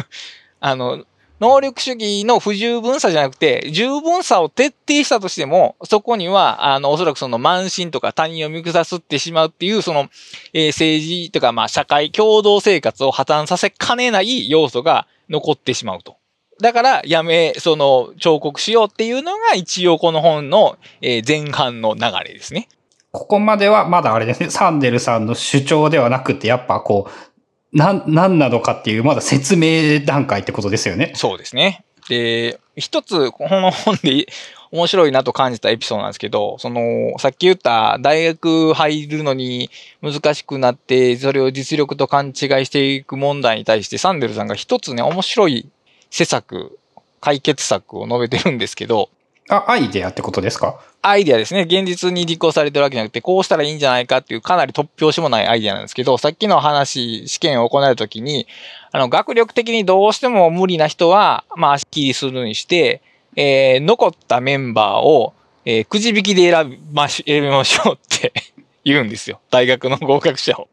[0.60, 1.04] あの、
[1.42, 10.08] 能力主義の不十分さじゃなくて、十分さを徹底したとしても、そこには、あの、おそらくその慢心とか他人を見下すってしまうっていう、その、
[10.52, 16.16] えー、政治とか、まあ、社会、共同生活を破綻させかねない要素が残ってしまうと。
[16.60, 22.68] だから、やめ、その、彫刻しようっていうのが、一応この本の、えー、前半の流れですね。
[23.10, 27.31] ここまではまだあれですね、サンデルさんの主張ではなくて、やっぱこう、
[27.72, 31.12] なん、何なのかっていう、まだ説明段階ってことですよね。
[31.14, 31.84] そうですね。
[32.08, 34.26] で、一つ、この本で
[34.70, 39.70] 面白いなと感じたエピソードなんですけど、その、さっき言った大学入るのに
[40.02, 42.34] 難しくなって、それを実力と勘違い
[42.66, 45.68] していく問題に対して、サンデルさんが一つね、面白い
[46.10, 46.78] 施策、
[47.20, 49.08] 解決策を述べてるんですけど、
[49.56, 50.80] あ、アイデアってことですか？
[51.02, 51.62] アイデアですね。
[51.62, 58.46] 現実に実行されてるわけじゃなくて、こうしたらいいんじゃないかっていうかなり突拍子もないアイデアなんですけど、さっきの話、試験を行うときに、
[58.92, 63.02] あの、学力的にどうしても無理な人は、まあ、足切りするにして、
[63.36, 65.32] えー、残ったメンバーを、
[65.64, 68.32] えー、くじ引きで選びまし、選びましょうって
[68.84, 69.40] 言うんですよ。
[69.50, 70.68] 大学の合格者を。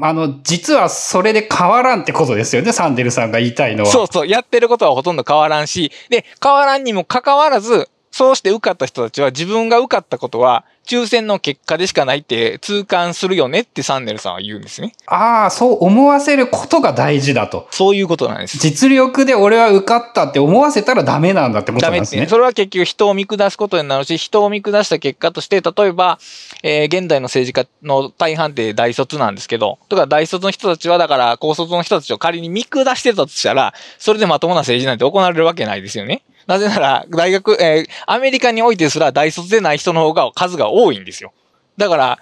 [0.00, 3.90] あの、実はそれで変わらんってことですよね、サンデルさんが言いたいのは。
[3.90, 14.92] そうそう、やってることはほとんど変わらんし、で、変わらんにもかかわらず、そうして受かった人たちは自分が受かったことは抽選の結果でしかないって痛感するよねってサンネルさんは言うんですね。
[15.06, 17.68] ああ、そう思わせることが大事だと。
[17.70, 18.58] そういうことなんです。
[18.58, 22.16] 実力で俺は受かったって思わせたらダメなんだってことなんですね。
[22.16, 26.18] ダメって、ね、それは結局人を見下すことになるし、人を見下した結果として、例えば、
[26.62, 36.22] えー、現代の政治家の大半って大卒なんですけど、とか大卒の人たちはだから高卒の人たちを仮に見下してたとしたら、それでまともな政治なんて行われるわけないですよね。
[36.46, 41.32] なぜなら、大学、えー、アメリカにおいてすら大卒でない人の方が数が多いんですよ。
[41.76, 42.18] だから、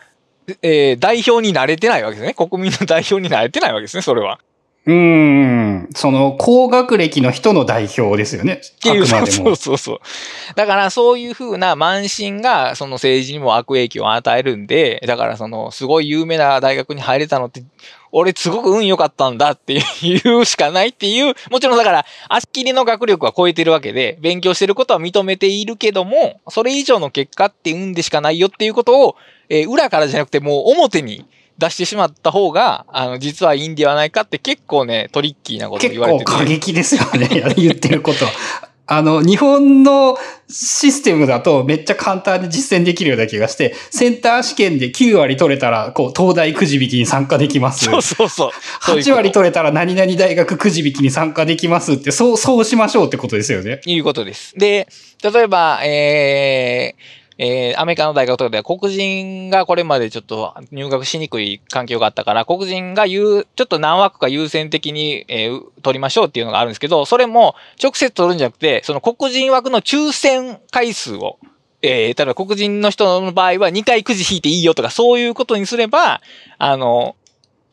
[0.62, 2.34] えー、代表になれてないわけですね。
[2.34, 4.40] 国民の代表になれてないわけですね、それは。
[4.86, 5.88] うん。
[5.94, 8.62] その、高学歴の人の代表ですよね。
[8.64, 9.98] っていう、そうそうそう。
[10.56, 17.62] だからそういうふうな慢心が、その政治にも悪影響を与えるんで、だからその、すごい有名な大学に入れたのって、
[18.12, 29.16] 俺すごく運良かったんだってい うしかないっていう、もちろんだから、足切りの学力は超えてるわけで、勉強してることは認めているけども、それ以上の結果って運でしかないよっていうことを、
[29.48, 31.24] えー、裏からじゃなくてもう表に
[31.58, 36.24] 出してしまった方が、あの、実はいいんではないかって結構ね、トリッキーなこと言われてて。
[36.24, 38.69] 結構過激ですよね、 言ってることは。
[38.92, 47.84] あの、日本のシステムだとめっちゃ簡単に実践できるような気がして、センター試験で9割取れたら、こう、東大くじ引きに参加できます。
[47.84, 48.50] そうそうそう。
[48.82, 53.80] 8割取れたら何々大学くじ引きに参加できますって、そう、そうしましょうってことですよね。
[53.86, 54.58] いうことです。
[54.58, 54.88] で、
[55.22, 71.38] 例えば、えー、えー、アメリカの大学とかでは黒人がこれまでちょっと入学しにくい環境があったから、黒人が言う、ちょっと何枠か優先的に、えー、取りましょうっていうのがあるんですけど、それも直接取るんじゃなくて、その黒人枠の抽選回数を、
[71.80, 76.20] えー、例えば黒人の人の場合は2回くじ引いていいよとか、そういうことにすれば、
[76.58, 77.16] あの、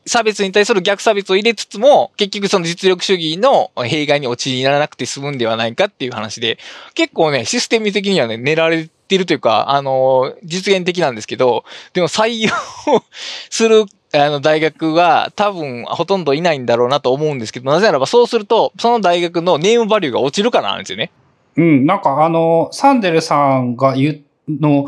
[0.06, 6.58] 差別に対する逆差別を入れつつも、結局その実力主義の弊害に陥らなくて済むんではないかっていう話で、
[6.94, 12.52] 結構ね、システム的にはね、練られってるというか、あの、実現的なんですけど、でも採用
[13.48, 21.10] するあの大学は多分ほとんどいないんだろうなと思うんですけど、なぜならばそうすると、その大学のネームバリューが落ちるからなんですよね。
[21.56, 24.86] うん、なんかあの、サンデルさんが言うの、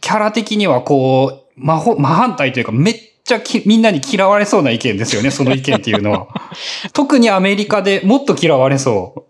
[0.00, 6.28] キャラ的にはこう、真真反対というか、めっちゃきみんなに嫌われそうな意見ですよね、その意見っていうのは。
[6.94, 9.22] 特にアメリカでもっと嫌われそう。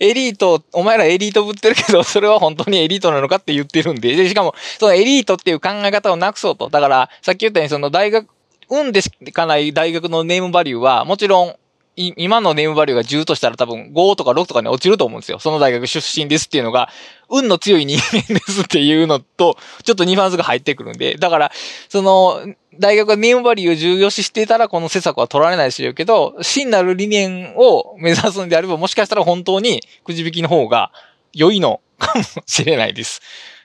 [0.00, 6.68] エリート、お前らエリートぶってるけど、 それは本当にエリートなのかって言ってるんで、で、しかも、そのエリートっていう考え方をなくそうと。
[6.68, 8.28] だから、さっき言ったように、その大学、
[8.70, 11.56] 運でしかない大学のネームバリューは、もちろん、
[11.96, 15.38] 今のネームバリューが10としたら多分5とか6とかに落ちると思うんですよ。
[15.38, 16.88] その大学出身ですっていうのが、
[17.30, 21.52] 運の強い人間ですっていうのと、ちょっとニュアンスが入ってくるんで、だから、
[21.88, 30.90] その、大学がネームバリューを重要視してたらこの施策は取られないしょうけど、真なる理念を目指すんであれば、もしかしたら本当にくじ引きの方が
[31.32, 33.22] 良いのかもしれないです。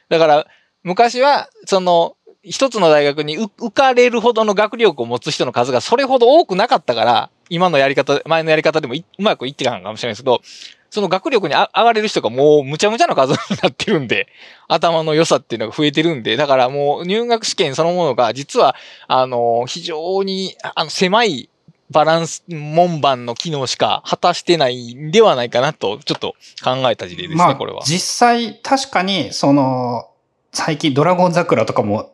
[0.09, 0.47] だから、
[0.83, 10.41] 昔は、その、一つの大学に受かれるほどの学力を持つ人の数がそれほど多くなかったから、今のやり方、前のやり方でもいうまくいってたのかもしれないですけど、
[10.89, 14.27] その学力にあ上がれる人がもうむちゃむちゃな数になってるんで、
[14.67, 18.75] 頭の良さっていうのが増えてるんで、だからもう入学試験そのものが実は、
[19.07, 21.49] あの、非常に、あの、狭い
[21.91, 27.81] バランス、門番の機能しか果たしてないんではないかなと、ちょっと考えた事例ですね、まあこれは。
[27.85, 30.07] 実際確かに、その、
[30.51, 32.07] 最近ドラゴン桜とかもあ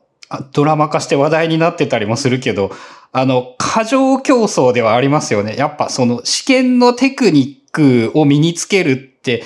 [0.51, 2.71] ドラマ化して話題になってたりもするけど、
[3.11, 5.55] あの、過剰競争ではありますよね。
[5.55, 9.43] やっぱその試験のテクニックを身につけるって、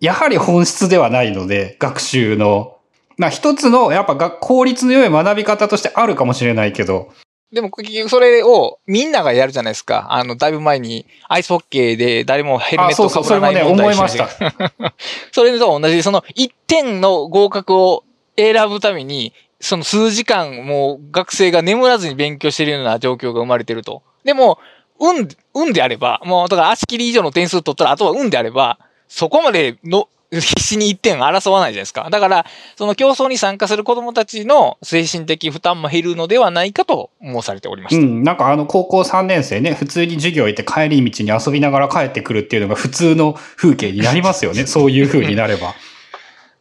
[0.00, 2.76] やはり本質ではないので、学習の。
[3.16, 7.12] まあ一つの、やっぱ学効率の良い学び方としてあるかもしれないけど、
[7.52, 10.06] でも結局それをみんながやるじゃないですか。
[10.10, 14.28] あの、だいぶ前にアイスホッケーで誰もヘルメットをかぶらないそれもね思いました
[15.32, 18.04] それと同じで、その1点の合格を
[18.38, 24.02] 選ぶために、その数時間もう学生が眠らずに勉強しているような状況が生まれてると。
[24.24, 24.58] でも、
[25.00, 32.08] 運、運であれば、もうだから足切り以上の点数取ったら、あとは運であれば、そこまでの、必死に1点争わないじゃないですか。
[32.10, 32.46] だから、
[32.76, 38.02] その競争に参加する子供たちの精神的負担も減るのではないかと申されておりました。
[38.02, 44.64] うん、なんかあの高校3年生ね、普通に授業行って帰り道に遊びながら帰ってくるっていうのが普通の風景になりますよね。
[44.66, 45.74] そういう風になれば。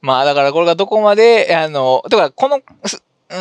[0.01, 2.61] まあだからこれがどこまで、あの、だからこの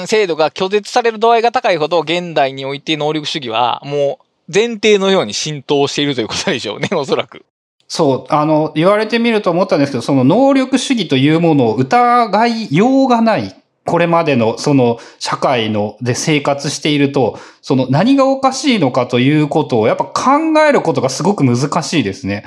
[0.06, 7.44] 制度が拒絶される度合いが高いほど現代において能力主義はもう前提のように浸透しているということでしょうね、 おそらく。
[7.88, 13.56] そう、あの、言われてみると思ったんですけど、その能力主義というものを疑いようがない。
[13.86, 22.44] これまでのその社会ので生活していると、その何がおかしいのかということをやっぱ考えることがすごく難しいですね。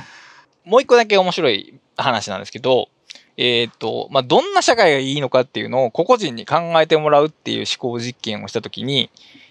[0.64, 2.88] もう一個だけ面白い話なんですけど、
[3.38, 9.10] えっ、と、まあ、どんな社会がいいのかっていうのを個々人に考えてもらうっていう思考実験をしたときに、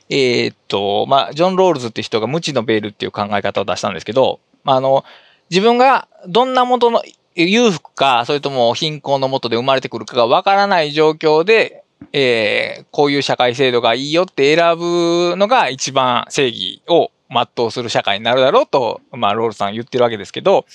[0.08, 5.04] えっ、と、まあ、ジョン・ロールズっていう人が無知のベールっていう考え方を出したんですけど、まあ、あの、
[5.50, 7.02] 自分がどんな元の
[7.34, 20.66] 裕福か、それとも貧困の元で生まれてくるかがわからない状況で、えーこういう社会制度がいいよって選ぶのが一番正義を全うする社会になるだろうと、まあ、ロールさん言ってるわけですけど、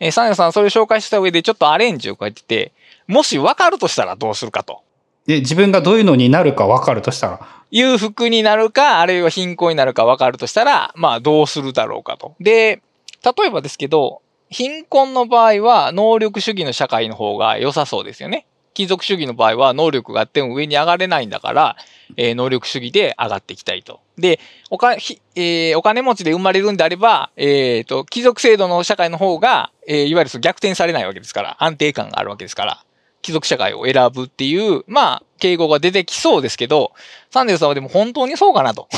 [0.00, 2.72] えーサンヤさんそれを紹介した上でちょっとアレンジを書いてて、
[3.06, 4.82] もし分かるとしたらどうするかと。
[5.26, 7.40] で、自分がどういうのになるか分かるとしたら。
[7.70, 12.34] 裕福になるか、あるいは貧困になるか分かるとしたら、まあどうするだろうかと。
[12.40, 12.80] で、
[13.24, 18.46] 例えばですけど、貧困の場合は能力主義の社会の方が良さそうですよね。
[18.78, 21.76] 貴族主義の場合は能力があっても上に上がれないんだから、
[22.16, 24.00] えー能力主義で上がっていきたいと。
[24.16, 24.38] で、
[24.70, 32.84] おか、ひえーお金持ちで生まれるんであれば、えっ、と、貴族制度の社会の方が、えいわゆる逆転されないわけですから、安定感があるわけですから、
[33.20, 36.92] 貴族社会を選ぶっていう、まあ、傾向が出てきそうですけど、
[37.32, 38.88] サンデルさんはでも本当にそうかなと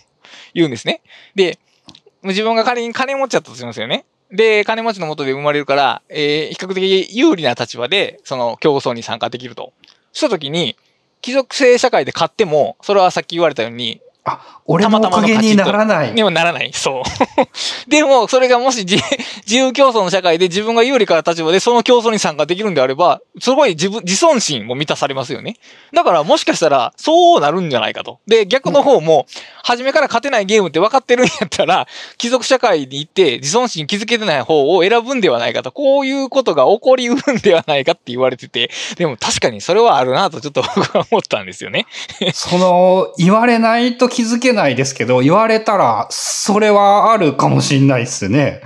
[0.52, 1.00] 言うんですね。
[1.34, 1.58] で、
[2.24, 4.04] 自分が仮に金持っちだったとしますよね。
[4.32, 9.72] で、金持ちのもとで生まれるから、えー比較的有利な立場で、その競争に参加できると。
[10.12, 10.76] したときに、
[11.20, 16.12] 貴族制社会で買っても、それはさっき言われたように、あ、俺のおかげにならない。
[16.12, 16.70] にはならない。
[16.74, 17.02] そう。
[17.88, 18.96] でも、それがもし自
[19.46, 25.56] 自由競争の社会で自分が有利から立場でその競争に参加できるんであれば、すごい自分、自尊心も満たされますよね。
[25.92, 28.20] だからもしかしたら、そうなるんじゃないかと。
[28.26, 29.26] で、逆の方も、
[29.62, 31.86] 初めから勝てないゲームって分かってるんやったら、
[32.18, 35.72] 貴族社会に行って自尊心築けてない方を選ぶんではないかと。
[35.72, 41.86] こういうことが起こりうるんではないかって言われてて、でも確かにそれはあるなとちょっと僕は思ったんですよね。
[42.34, 48.60] その、言われないと気づけないですけど、言われたら、それはあるかもしんないですね。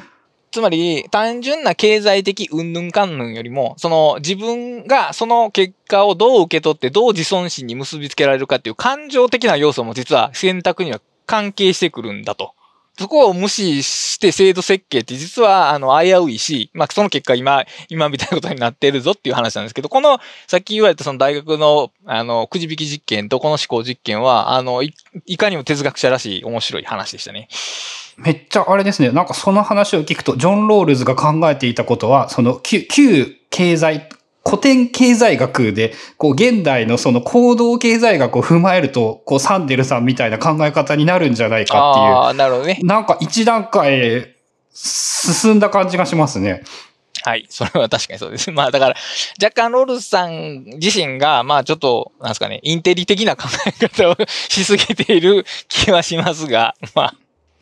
[0.50, 12.52] つまり、単純な経済的うんぬんかんぬんよりも、その自分がその結果をどう受け取ってどう自尊心に結びつけられるかっていう感情的な要素も実は選択には関係してくるんだと
[12.96, 24.94] そこを無視して制度設計って実は、あの、危ういし、まあ、その結果今、今みたいなことになってるぞっていう話なんですけど、この、さっき言われたその大学の、あの、くじ引き実験とこの思考実験は、あの、い
[25.26, 27.48] いかにも哲学者らしい面白い話でしたね。
[28.16, 29.10] めっちゃあれですね。
[29.10, 34.08] なんかその話を聞くと、ジョン・ロールズが考えていたことは、その旧、旧経済、
[34.46, 42.06] 古典経済学で、こう、現代のその行動経済学を踏まえると、こう、サンデルさんみたいな考え方になるんじゃないかっていう。
[42.06, 42.78] ああ、なるほどね。
[42.82, 44.34] なんか一段階
[44.74, 46.62] 進んだ感じがしますね。
[47.22, 47.46] はい。
[47.48, 48.50] それは確かにそうです。
[48.50, 48.96] まあだから、
[49.42, 57.14] 若干ロールズさん自身が、まあちょっと、なんですかね、インテリ的な考え方を しすぎている気はしますが、まあ、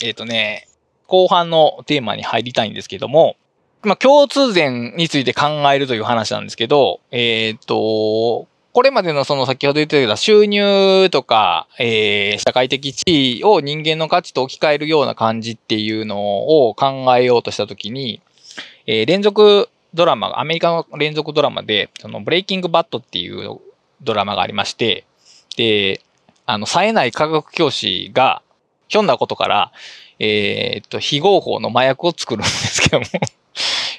[0.03, 0.67] えっ、とね、
[1.07, 3.37] 後半のテーマに入りたいんですけども、
[3.83, 18.23] まあ共通点について考えるという話なんですけど、えっ、と、これまでのその先ほど言ってた収入とか、えー、社会的地位を人間の価値と置き換えるような感じっていうのを考えようとしたときに、
[18.87, 23.61] えー、連続ドラマ、アメリカの連続ドラマで、そのブレイキングバットっていう
[24.01, 25.05] ドラマがありまして、
[25.57, 26.01] で、
[26.47, 28.43] あの、冴えない科学教師が、
[28.89, 29.73] ひょんなことから、
[30.19, 33.07] えーっと、非合法の麻薬を作るんですけども、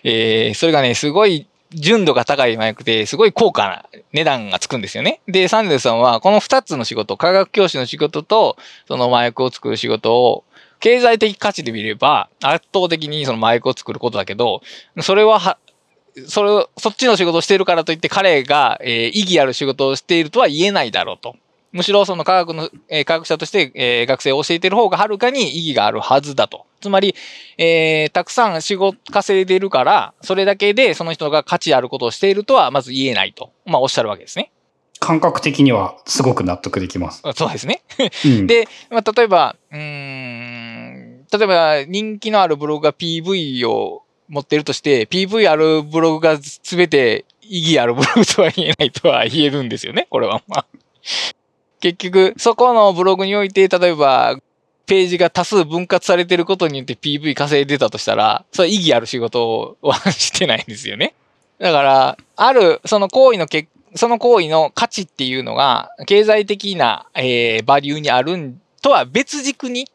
[0.04, 5.22] えー、それがね、すごい純度が高い麻薬で、すごい高価な値段がつくんですよね。
[5.28, 10.44] で、サンデルさんは、この二つの仕事、科学教師の仕事と、その麻薬を作る仕事を、
[10.80, 14.62] 経済的価値で見れば、圧倒的にその麻薬を作ることだけど、
[15.02, 15.58] それはは、
[16.28, 21.36] それ、そっちの仕事をしているからといって彼が、えー意義ある仕事をしているとは言えないだろうと。
[21.72, 26.66] むしろその科学の、えー科学者として、えー学生を教えている方がはるかに意義があるはずだと。
[26.84, 27.16] つまり、
[27.58, 33.52] えーたくさん仕事稼いでいるから、それだけでその人が価値あることをしているとはまず言えないと。
[33.66, 34.52] まあおっしゃるわけですね。
[35.00, 37.22] 感覚的にはすごく納得できます。
[37.36, 37.82] そうですね。
[38.26, 50.42] うん、 で、まあ、例えば、うーん、例えば人気のあるブログが PV を持ってるとして、PV あるブログが全て意義あるブログとは言えないとは言えるんですよね、これは。
[50.48, 50.66] まあ、
[51.82, 54.38] 結局、そこのブログにおいて、例えば、
[54.86, 61.14] ページが多数分割されてることによって PV 稼いでたとしたら、それ意義ある仕事はしてないんですよね。
[61.60, 69.88] だから、ある、その行為の結その行為の価値っていうのが、経済的な、えーバリューにあるんとは別軸に、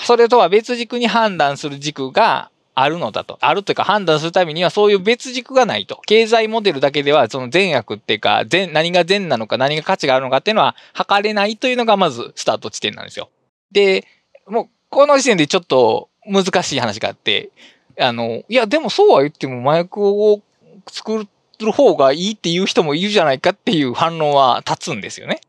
[0.00, 3.38] それとは別軸に判断する軸があるのだと。
[3.40, 6.02] あるというか判断するためにはそういう別軸がないと。
[6.06, 13.30] 経済モデルだけではその善悪っていうか、善、何が善なのか何が価値があるのかっていうのは測れないというのがまずスタート地点なんですよ。
[13.70, 14.06] で、
[14.46, 17.50] もうこの時点でちょっと難しい話があって、
[17.98, 20.40] あの、いやでもそうは言っても麻薬を
[20.88, 21.26] 作
[21.58, 25.40] る方がいいっていう人もいるじゃないかっていう反論は立つんですよね。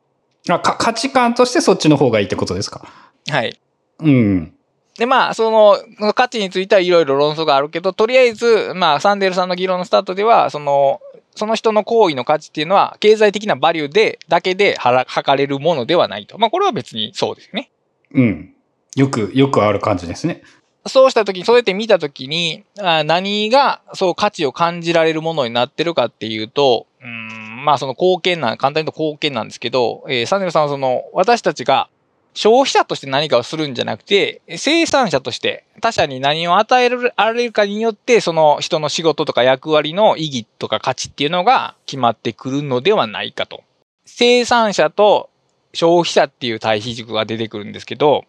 [0.49, 2.87] あか価値観としてそっちの方がいいってことですか？
[3.29, 3.59] はい。
[3.99, 4.53] うん。
[4.97, 11.01] で、まあ、その、価値についてはいろいろ論争があるけど、とりあえず、まあ、サンデルさんの議論のスタートでは、その、
[11.35, 16.39] その人の行為の価値っていうのは、経済的なバリューで、だけではら測れるものではないと。
[16.39, 17.69] まあ、これは別にそうですよね。
[18.11, 18.53] うん。
[18.97, 20.41] よく、よくある感じですね。
[20.87, 31.89] そうしたときに、そうやって見たときに、何が、そう価値を感じられるものになってるかっていうと、うん、まあその貢献な、簡単に言うと貢献なんですけど、えーサンデルさんはその、私たちが
[32.33, 43.63] 消費者として何かをするんじゃなくて、生産者として他者に何を与えられるかによって、その人の仕事とか役割の意義とか価値っていうのが決まってくるのではないかと。
[44.05, 45.29] 生産者と
[45.73, 48.25] 消費者っていう対比軸が出てくるんですけど、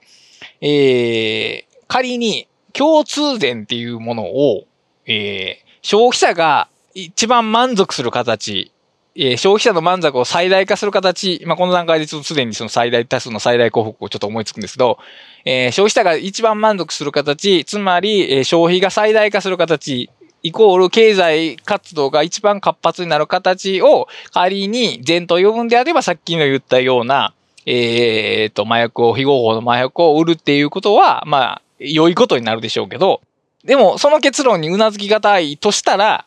[0.60, 4.66] えー、仮に共通点っていうものを、
[5.06, 8.72] えー、消費者が一番満足する形、
[9.14, 14.98] えー消費者の満足を最大化する形、まあ、この段階でちょっとすでにその最大多数の最大幸福をちょっと思いつくんですけど、
[15.44, 20.10] えー消費者が一番満足する形、つまり、えー消費が最大化する形、
[20.42, 27.34] イコール経済活動が一番活発になる形を仮に前と呼ぶんであればさっきの言ったような、
[27.70, 33.20] えー、と、麻薬を、非合法の麻薬を売るっていうことは、まあ、良いことになるでしょうけど、
[33.62, 36.24] でも、その結論にうなずきがたいとしたら、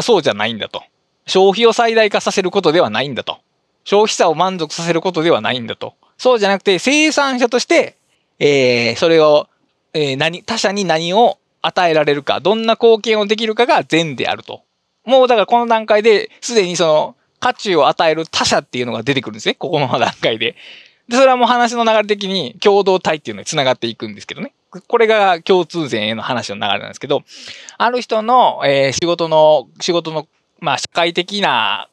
[0.00, 0.84] そうじゃないんだと。
[1.26, 3.38] 消費を最大化させることではないんだと。
[3.82, 5.94] 消費者を満足させることではないんだと。
[6.16, 7.96] そうじゃなくて、生産者として、
[8.38, 9.48] えー、それを、
[9.94, 14.62] えー、何、他者に何を与えられるか、どんな貢献をできるかが善であると。
[15.04, 19.54] もうだからこの段階で、すでにその、価値を与える他者っていうのが出てくるんですね。
[19.54, 20.56] ここの段階で。
[21.08, 24.52] で、それはもう話の流れ的に共同体っていうのに繋がっていくんですけどね。
[24.88, 27.22] これが共通点への話の流れなんですけど、
[27.78, 30.26] ある人の、えー仕事の、仕事の、
[30.60, 31.88] まあ、社会的な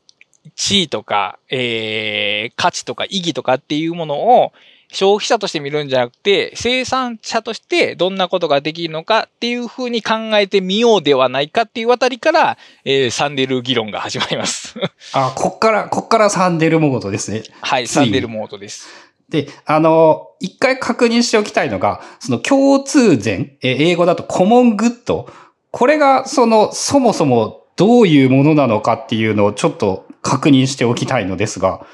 [0.56, 4.54] 地位とか、えー価値とか意義とかっていうものを、
[4.92, 14.76] 消費者として見るんじゃなくて、生産者としてどんなことができるのかっていうふうに考えてみようではないかっていうあたりから、えー、サンデル議論が始まります。
[15.14, 17.44] あ、こっから、こっからサンデルモードですね。
[17.62, 18.88] はい、サンデルモードです。
[19.30, 25.32] で、あの、一回確認しておきたいのが、その共通前、え英語だとコモングッド。
[25.72, 31.86] これが、その、そもそもどういうものなのかっていうのをちょっと確認しておきたいのですが。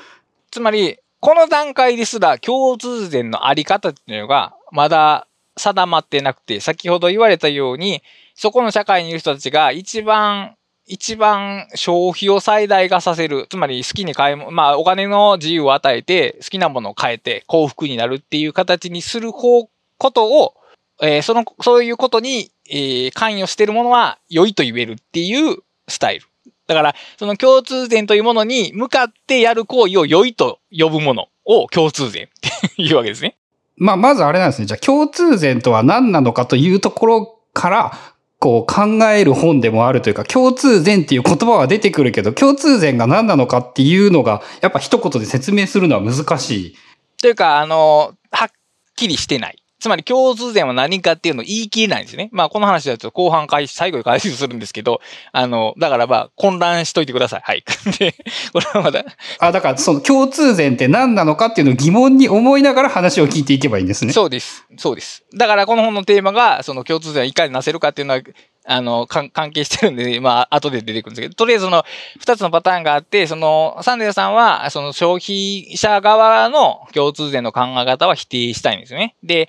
[0.49, 8.03] つまり、この段階ですら共通前のあり方っていうのが、まだ定まってなくて、先ほど言われたように、
[8.35, 10.57] そこの社会にいる人たちが一番
[10.87, 13.47] 一番消費を最大化させる。
[13.49, 20.53] つまり好きに買い物、まあお金の自由を与えて好きなものを変えて幸福になるっていう形にする方、ことを、
[21.01, 25.57] えー、その、そういうことに、えー、関与しているものは良いと言えるっていう
[25.87, 26.25] スタイル。
[26.67, 32.27] だから、その共通点というものに向かってやる行為を良いと呼ぶものを共通点っ
[32.75, 33.37] ていうわけですね。
[33.77, 34.65] まあ、まずあれなんですね。
[34.65, 37.91] じゃあ共通点とは何なのかというところから、
[38.39, 46.75] こう考える本でもあるというか、共通前っていう言葉は出てくるけど、共通前が何なのかっていうのが、やっぱ一言で説明するのは難しい。
[47.19, 48.49] というか、あの、はっ
[48.95, 49.63] きりしてない。
[49.79, 52.29] つまり共通点は何かっていうのを言い切れないんですね。
[52.31, 55.01] まあこの話だと後半開始、最後で解説するんですけど、
[55.31, 57.41] あの、だからまあ混乱しといてください。
[57.43, 57.63] はい。
[57.99, 58.15] で、
[58.53, 59.05] これはまだ。
[59.39, 64.13] あ、だからその共通点って何なのかっていうのを疑問に思いながら話を聞いていけばいいんですね。
[64.13, 64.65] そうです。
[64.77, 65.23] そうです。
[65.35, 68.21] だからこの本のテーマが、その共通点をいかになせるかっていうのは、
[68.69, 71.85] あの、関係してるんで、 まあ、後で出てくるんですけど、とりあえずその、
[72.19, 79.15] 二つのパターンがあって、その、サンデーさんは、その消費者側の共通点の考え方は否定したいんですよね。
[79.23, 79.47] で、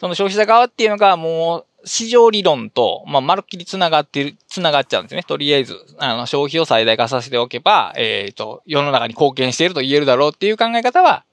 [0.00, 5.22] その消費者側っていうのがもう、市場理論と、まあ、まるっきり繋がってる、繋がっちゃうんですね。
[5.24, 11.24] とりあえず、あの、消費を最大化させておけば、えっ、ー、と、世の中に貢献していると言えるだろうっていう考え方は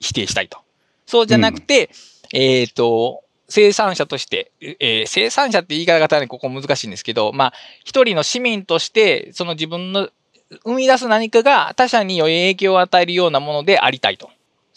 [0.00, 0.58] 否定したいと。
[1.06, 1.90] そうじゃなくて、
[2.34, 7.52] うん、えっ、ー、と、生産者として、えー、生産者って言い方がね、ここ難しいんですけど、まあ、
[7.84, 10.08] 一人の市民として、その自分の
[10.64, 14.30] 生み出す何かが他者に良い影響を与えるようなものでありたいと。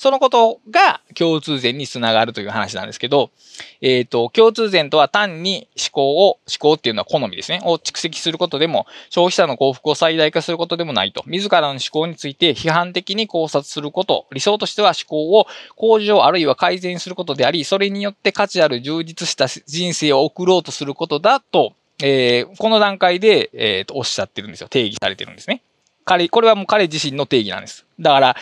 [0.04, 3.32] そのことが共通点につながるという話なんですけど、
[3.80, 11.24] えっ、ー、と、共通点とは単に思考を、思考っていうのは好みですね、を蓄積することでも、消費者の幸福を最大化することでもないと。
[11.26, 15.48] 自らの思考について批判的に考察すること、理想としては思考を
[15.78, 24.68] 向上あるいは改善することであり、それによって価値ある充実した人生を送ろうとすることだと、えー、この段階で、えー、とおっしゃってるんですよ。
[24.68, 25.62] 定義されてるんですね。
[26.04, 27.86] 彼、これはもう彼自身の定義なんです。
[28.02, 28.36] だから、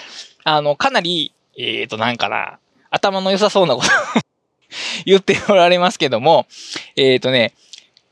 [0.43, 3.87] あの、かなり、えっ、ー、と、なんかな、頭の良さそうなこと
[5.05, 6.45] 言っておられますけども、
[6.95, 7.53] えっ、ー、とね、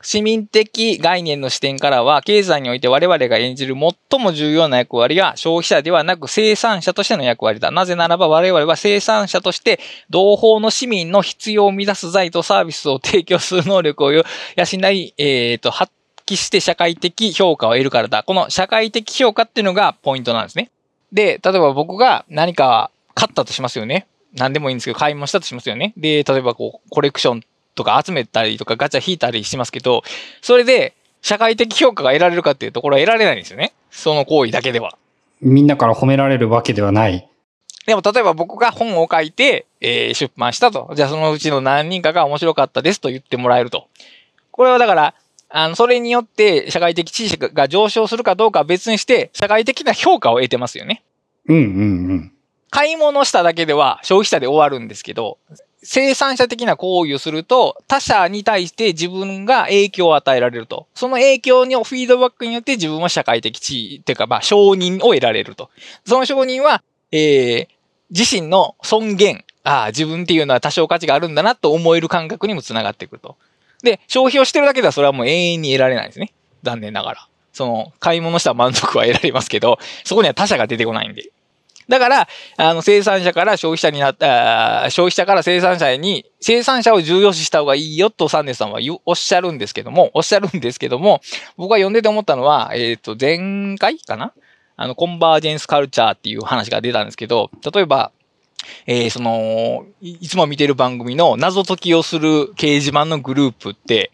[0.02, 3.76] 市民的概念の視点からは、経済において我々が演じる
[4.10, 7.70] 最も重要な役割が消費者ではなく生産者としての役割だ。
[7.70, 9.78] なぜならば我々は生産者として
[10.08, 15.92] 同胞の市民の必要を満たす財とサービスを提供する能力を養い、えっ、ー、と、発
[16.24, 18.22] 揮して社会的評価を得るからだ。
[18.22, 20.70] この社会的評価っていうのがポイントなんですね。
[21.12, 22.90] で、例えば僕が何か
[23.20, 24.06] 買ったとしますよね。
[24.34, 25.92] 何でもいいんですけど、買い物したとしますよね。
[25.98, 27.42] で、例えばこう、コレクション
[27.74, 30.02] とか集めたりとかガチャ引いたりしますけど、
[30.40, 33.74] それで社会的評価が得られるかっていうところは得られないんですよね。
[33.90, 34.96] その行為だけでは。
[35.42, 37.28] みんなから褒められるわけではない。
[37.84, 40.90] でも例えば僕が本を書いて、えー、出版したと。
[40.94, 43.88] じゃあそのうちの何人かが面白かったですと言ってもらえると。
[44.50, 45.14] これはだから、
[45.50, 51.02] あの、それによって社会的地位が上昇するかどうかは別にして、社会的な評価を得てますよね。
[51.46, 52.32] うんうんうん。
[52.70, 55.38] 買い物しただけでは消費者で終わるんですけど、
[55.82, 60.86] 生産者的な行為をすると、他者に対して自分が影響を与えられると。
[60.94, 65.70] その影響のフィードバックによって自分は社会的地位、っていうか、まあ、承認を得られると。
[66.04, 67.68] その承認は、えー、
[68.10, 73.36] 自身の尊厳、ああ、自分っていうのは多少価値があるんだなと思える感覚にもつながってくると。
[73.82, 76.32] で、消費をしてるだけではそれはもう永遠に得られないですね。
[76.62, 77.28] 残念ながら。
[77.52, 81.30] その、買い物した満足は得られますけど、そこには他者が出てこないんで。
[81.88, 91.20] だから、あの、生産者から消費者になった、消費者から生産者に、生産者を重要視した方がいいよとサンデスさんはおっしゃるんですけども、おっしゃるんですけども、
[91.56, 94.32] 僕が読んでて思ったのは、えっ、ー、と、前回かな？
[94.76, 98.12] あの、コンバージェンスカルチャーっていう話が出たんですけど、例えば、
[98.86, 104.10] えー、その、いつも見てる番組の謎解きをする掲示板のグループって、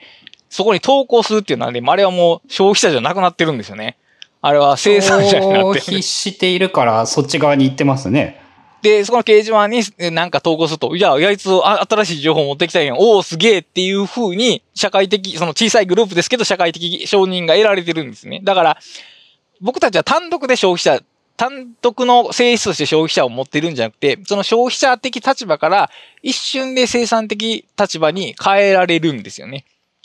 [0.49, 3.99] そこに投稿するっていうのはね、あれはもう消費者じゃなくなってるんですよね。
[4.47, 8.41] あれは生産者になって消費しているからそっち側に行ってますね。
[8.81, 12.97] で、そこの掲示板になんか投稿すると、いや、あいつ新しい情報持ってきたんやん。
[12.97, 18.41] おお、すげえっていう風に、社会的、その小さいグループですけど、社会的承認が得られてるんですね。
[18.45, 18.79] だから、
[19.61, 21.03] 僕たちは単独で消費者
[21.37, 25.91] 単独の性質として消費者を持ってるんじゃなくて、その消費者的立場から
[26.23, 29.65] 一瞬で生産的立場に変えられるんですよね。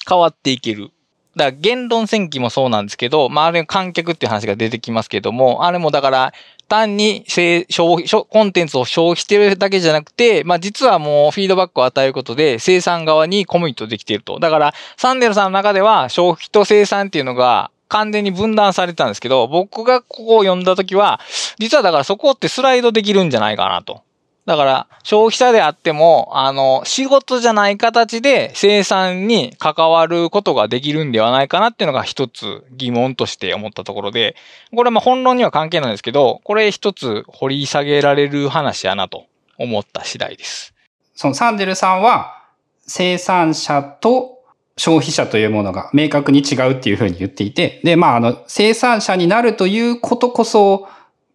[0.10, 0.90] 変わっていける。
[1.36, 6.34] だから言論戦記もそうなんですけど、まああれ観客っていう話が出てきますけども、あれもだから
[6.68, 7.66] 単に消
[7.96, 14.40] 費、コンテンツを消費してるだけじゃなくて、まあ実はもうフィードバックを与えることで生産側にコミットできていると。
[14.40, 21.20] だからサンデルさんの中では消費と生産っていうのが完全に分断されてたんですけど、僕がここを読んだときは、
[21.60, 24.02] 実はだからそこってスライドできるんじゃないかなと。
[24.46, 34.36] だから、消費者であっても、あの、仕事じゃない形で生産に関わることができるんではないかなっていうのが一つ疑問として思ったところで、
[34.76, 39.26] これはまあ本論には関係ないんですけど、これ一つ掘り下げられる話やなと
[39.60, 40.74] 思った次第です。
[41.14, 42.42] そのサンデルさんは、
[42.88, 44.42] 生産者と
[44.76, 50.88] 消費者というものが明確に違うっていうふうに言っていて、で、まあ、あの、生産者になるということこそ、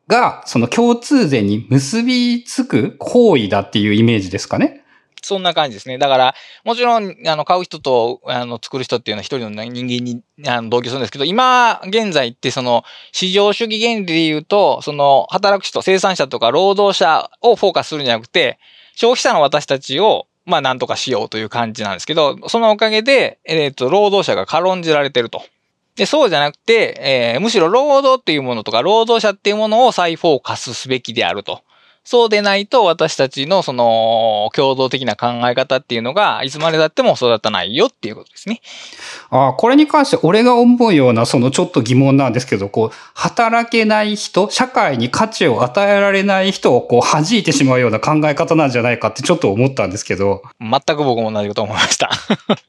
[0.09, 4.83] が、その共通点に結びつく行為だっていうイメージですかね。
[5.27, 5.99] そんな感じですね。
[5.99, 6.35] だから、
[6.65, 18.61] もちろん、あの、買う人と、あの、作る人っていうのは一人の人間に、あの、同居するんですけど、今、現在ってその、市場主義原理で言うと、その、働く人、生産者とか労働者をフォーカスするんじゃなくて、
[18.95, 25.43] 消費者の私たちを、まあ、なんとかしようという感じなんですけど、そのおかげで、えっ、ー、と、労働者が軽んじられてると。
[25.97, 31.63] で、そうじゃなくて、えー、むしろ労働っていうものとか、労働者っていうものを再フォーカスすべきであると。
[32.07, 38.61] そうでないと私たちのその共同的な考え方っていうのがいつまでだっても育たないよっていうことですね。
[39.29, 50.43] ああ、これに関して俺が思うようなそのちょっと疑問なんですけど、こう、働けない人、社会に価値を与えられない人をこう弾いてしまうような考え方なんじゃないかってちょっと思ったんですけど。
[50.61, 52.09] 全く僕も同じこと思いました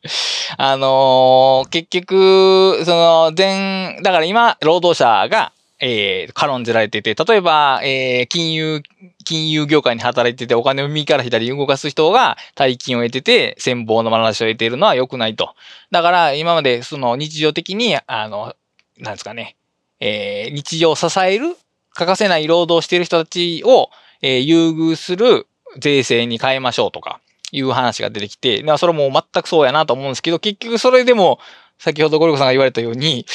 [0.57, 8.81] あのー、結局、その全、だから今、労働者がえー、軽んじられてて、例えば、えー、金融、
[9.23, 15.53] 金融業界に働いててお金を右から左に動かす人が大金を得てて、戦望の話を得ているのは良くないと。
[15.91, 18.55] だから、今までその日常的に、あの、
[18.97, 19.55] なんですかね、
[19.99, 21.55] えー、日常を支える、
[21.93, 23.89] 欠かせない労働している人たちを、
[24.21, 25.47] えー、優遇する
[25.77, 27.19] 税制に変えましょうとか、
[27.51, 31.39] いう話が出てきて、それも全くそうやなと思うんですけど、結局それでも、
[31.79, 33.25] 先ほどゴルゴさんが言われたように、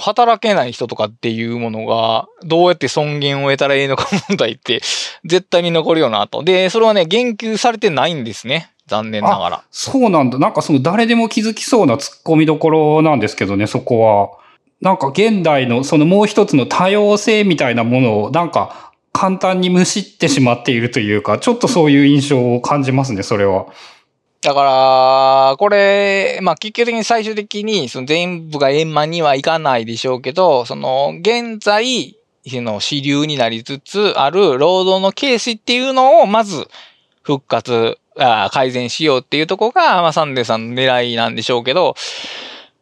[0.00, 4.80] 働けない人とかっていうものが、どうやって尊厳を得たらいいのか問題って、
[5.24, 6.42] 絶対に残るよなと。
[6.42, 8.70] で、それはね、言及されてないんですね。
[8.86, 9.62] 残念ながら。
[9.70, 10.38] そうなんだ。
[10.38, 14.30] なんかその誰でも気づきそうな突っ込みどころなんですけどね、そこは。
[14.80, 23.66] なんか現代のそのもう一つの多様性みたいなものをなんか簡単にむしってしまっているというか、ちょっとそういう印象を感じますね、それは。
[24.42, 32.16] だから、これ、まあ、結局的に最終的に、その全部が円満にはいかないでしょうけど、その、現在、
[32.48, 36.68] その、支流になりつつある労働の形式っていうのを、まず、
[37.22, 41.96] 復活、あ改善しようっていうとこが、まあ、サンデーさんの狙いなんでしょうけど、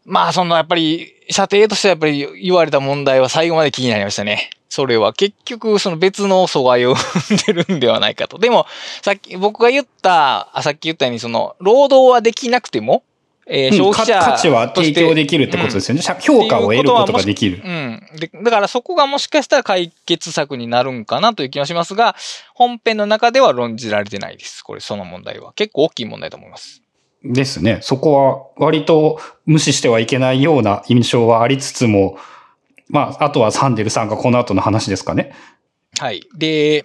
[0.05, 4.51] まあ、その、やっぱり、射程としてはやっぱり言われた問題は最後まで気になりましたね。
[4.69, 8.39] それは結局その別の阻害を生んでるんではないかと。
[8.39, 8.67] でも、
[9.03, 13.05] さっき僕が言った、さっき言ったようにその、労働はできなくても、
[13.47, 16.03] えー、消費者、うん、価値は提供できるってことですよね。
[16.05, 17.63] うん、評価を得ることができる。
[17.65, 18.03] うん。
[18.19, 22.17] で、だからそこがもしかしたら解決策になるんかなという気がしますが、
[22.55, 24.63] 本編の中では論じられてないです。
[24.63, 25.53] これ、その問題は。
[25.53, 26.84] 結構大きい問題と思います。
[27.25, 27.79] ですね。
[27.83, 32.19] そこは割と無視してはいけないような印象はありつつも、
[32.89, 35.33] まあ、あとはサンデルさんがこの後の話ですかね。
[35.99, 36.23] はい。
[36.37, 36.85] で、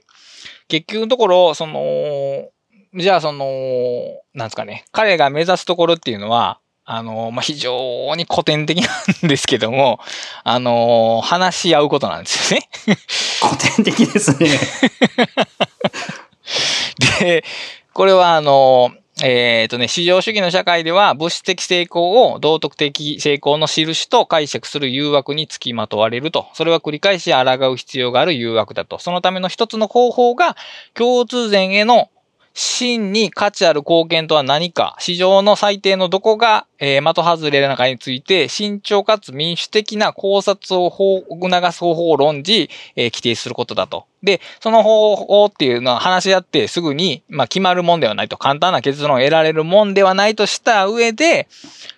[0.67, 2.49] 結局のところ、その、
[2.95, 3.45] じゃあその、
[4.33, 8.87] なんですかね、彼が目指すところっていうのは、あの、まあ、非常に古典的な
[9.27, 9.99] んですけども、
[10.43, 12.69] あの、話し合うことなんですよね。
[13.41, 14.49] 古典的ですね。
[17.19, 17.43] で、
[17.93, 18.91] これはあの、
[19.21, 26.47] えっ、ー、とね、市場主義の社会では物質的成功を道徳的成功の印と解釈する誘惑につきまとわれると。
[26.53, 28.99] それは繰り返し抗う必要がある誘惑だと。
[28.99, 30.55] そのための一つの方法が
[30.93, 32.09] 共通前への
[32.53, 44.05] 真に価値ある貢献とは何か、市場の最低のどこが、えー、的外れなのかについて、慎重かつ民主的な考察を促す方法を論じ、えー、規定することだと。
[44.23, 51.47] で、その方法っていうのは話し合ってすぐに、まあ、決まるもんではないと、簡単な結論を得られるもんではないとした上で、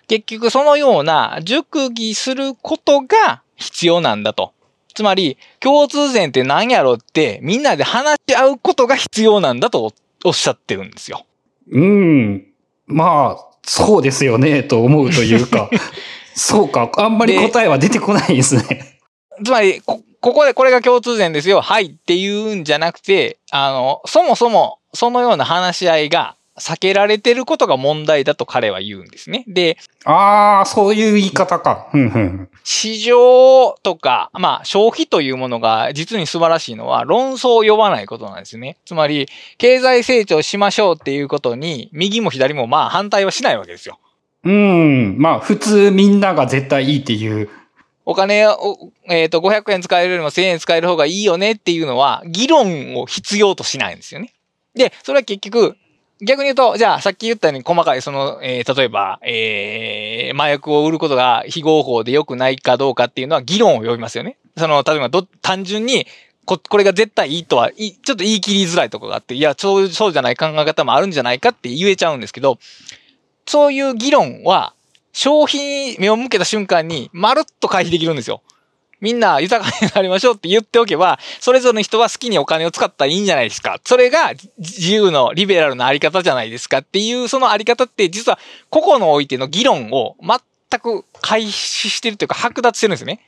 [0.06, 4.52] 結局そのような熟議することが必要なんだと。
[4.94, 9.92] つまり、共通点って何やろって、みんなで話し合うことが必要なんだと
[10.24, 11.26] おっしゃってるんですよ。
[11.70, 12.46] うん。
[12.86, 15.70] まあ、そうですよね、と思うというか、
[16.34, 18.98] そうか、あんまり答えは出てこないですね。
[19.44, 29.44] つまりこ、ここでこれが共通点ですよ、はいっていうんじゃなくて、あの、そもそもそのような話し合いが避けられてることが問題だと彼は言うんですね。
[29.46, 31.88] で、ああ、そういう言い方か。
[32.64, 38.76] 市場とか、まあ消費というものが実に素晴らしいのは論争を呼ばないことなんですね。
[38.84, 39.28] つまり、
[39.58, 43.98] 経済成長しましょうっていうことに、右も左もまあ反対はしないわけですよ。
[44.44, 45.16] うん。
[45.18, 47.48] まあ、普通みんなが絶対いいっていう。
[48.04, 54.32] お金を、えっ、と、500円使えるよりも1000円使える方がいいよねっていうのは、議論を必要としないんですよね。
[54.74, 55.76] で、それは結局、
[56.24, 64.36] 逆に言うと、じゃあ、さっき言ったように細かい、その、えー例えば、えー麻薬を売ることが非合法で良くないかどうかっていうのは議論を呼びますよね。
[64.56, 66.06] その、例えばど、単純に、
[66.44, 72.58] こ、これが絶対いいとは、いちょっと言い切りづらいとこがあって、いや、そう、そうじゃない考え方もあるんじゃないかって言えちゃうんですけど、
[73.46, 74.74] そういう議論は、
[75.12, 78.42] 消費に目を向けた瞬間に、まるっと回避できるんですよ。
[79.02, 83.80] みんな豊かになりましょうって言っておけば、それぞれの人は好きにお金を使ったらいいんじゃないですか。
[83.84, 88.38] それが自由のリベラルなあり方じゃないですかっていう、そのあり方って実は
[88.70, 93.20] 個々のおいての議論を全く回避してるというか剥奪してるんですね。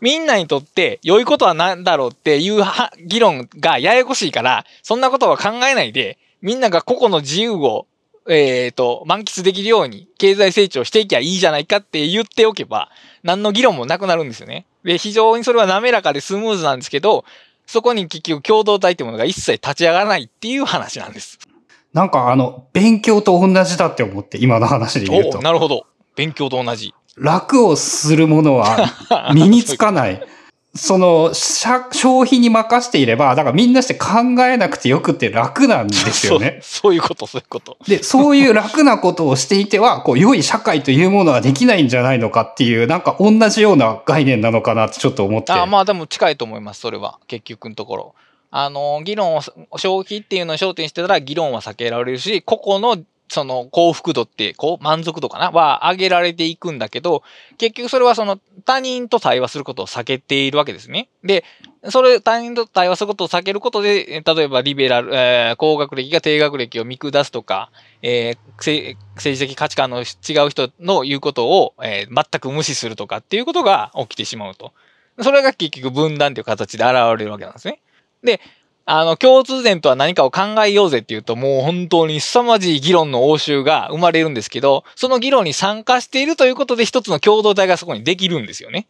[0.00, 2.64] みんなにとって良いことは何だろうっていう
[3.06, 7.86] 議論がややこしいから、そんなことは考えないで、みんなが個々の自由を、
[8.28, 12.90] えっ、と、満喫できるように経済成長していきゃいいじゃないかって言っておけば、
[13.22, 14.66] 何の議論もなくなるんですよね。
[14.84, 17.24] で、非常にそれは滑らかでスムーズなんですけど、
[17.66, 21.38] そこに結局共同体ってものが一切立ち上がらないっていう話なんです。
[21.92, 25.42] なんかあの、勉強と同じだって思って、今の話で言うおと。
[25.42, 25.86] なるほど。
[26.16, 26.94] 勉強と同じ。
[27.16, 28.90] 楽をするものは
[29.34, 30.22] 身につかない。
[30.74, 36.60] その、消費に任せていれば、だからみんなして考えなくてよくて楽なんですよね。
[36.62, 37.76] そうそういうこと、そういうこと。
[37.86, 45.52] で、そういう楽なことをしていては、こう、良い社会というものはできないんじゃないのかっていう、なんか同じような概念なのかなってちょっと思って。
[45.52, 47.18] あまあでも近いと思います、それは。
[47.26, 48.14] 結局のところ。
[48.50, 49.42] あの、議論を、
[49.76, 55.50] 消費っていうのを焦点してたら議論は避けられるし、個々のその幸福度って、こう、満足度かな？
[55.50, 57.22] は上げられていくんだけど、
[57.56, 61.08] 結局それはその他人と対話することを避けているわけですね。
[61.24, 61.44] で、
[61.88, 67.70] それ、他人と対話することを避けることで、例えばリベラル、えー高学歴が低学歴を見下すとか、
[68.02, 70.02] えー政治的価値観の違
[70.46, 74.72] う人の言うことを、えー全く無視するとかっていうことが起きてしまうと。
[75.22, 77.80] それが結局分断という形で現れるわけなんですね。
[78.22, 78.40] で、
[78.84, 88.88] あの、共通点とは何かを考えようぜっていうと、もう本当に凄まじい議論の応酬が生まれるんですけど、その議論に参加しているということで一つの共同体がそこにできるんですよね。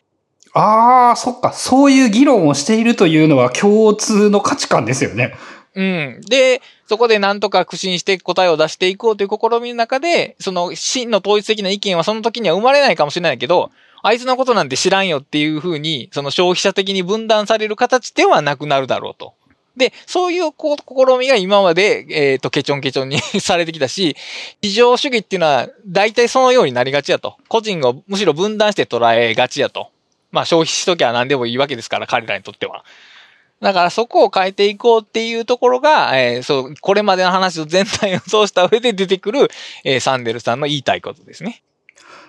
[0.55, 1.53] ああ、そっか。
[1.53, 5.34] そういう議論をしているというのは共通の価値観ですよね。
[5.74, 6.20] うん。
[6.28, 13.70] で、そこで何とか苦心して答えを出していこうという試みの中で、その真の統一的な意見はその時には生まれないかもしれないけど、
[14.03, 19.34] あいつのことなんて知らんよっていうふうに、その消費者的に分断される形ではなくなるだろうと。
[19.76, 24.16] で、そういうこう試みが今まで、えっ、と、ケチョンケチョンに されてきたし、
[24.60, 27.36] 市場主義っていうのは大体そのようになりがちやと。
[27.48, 29.88] 個人をむしろ分断して捉えがちやと。
[30.30, 32.84] まあ消費しときゃ何でもいいわけですから、彼らにとっては。
[33.60, 39.48] だからそこを変えていこうっていうところが、えーそう、これまでの話を全体を通した上で出てくる、
[39.84, 41.62] えーサンデルさんの言いたいことですね。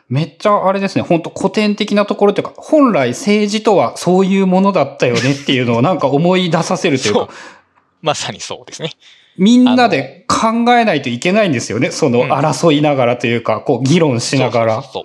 [0.10, 7.30] めっちゃあれですね、本当古典的なところというか、本来政治とはそういうものだったよねっていうのをなんか思い出させるというか。
[8.02, 8.92] まさにそうですね。
[9.38, 11.90] みんなで考えないといけないんですよね。
[11.90, 14.74] そのうん争いながらというか、こう議論しながら。
[14.76, 15.04] そうそうそう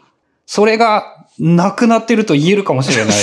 [0.49, 3.15] それがなくなってると言えるかもしれない。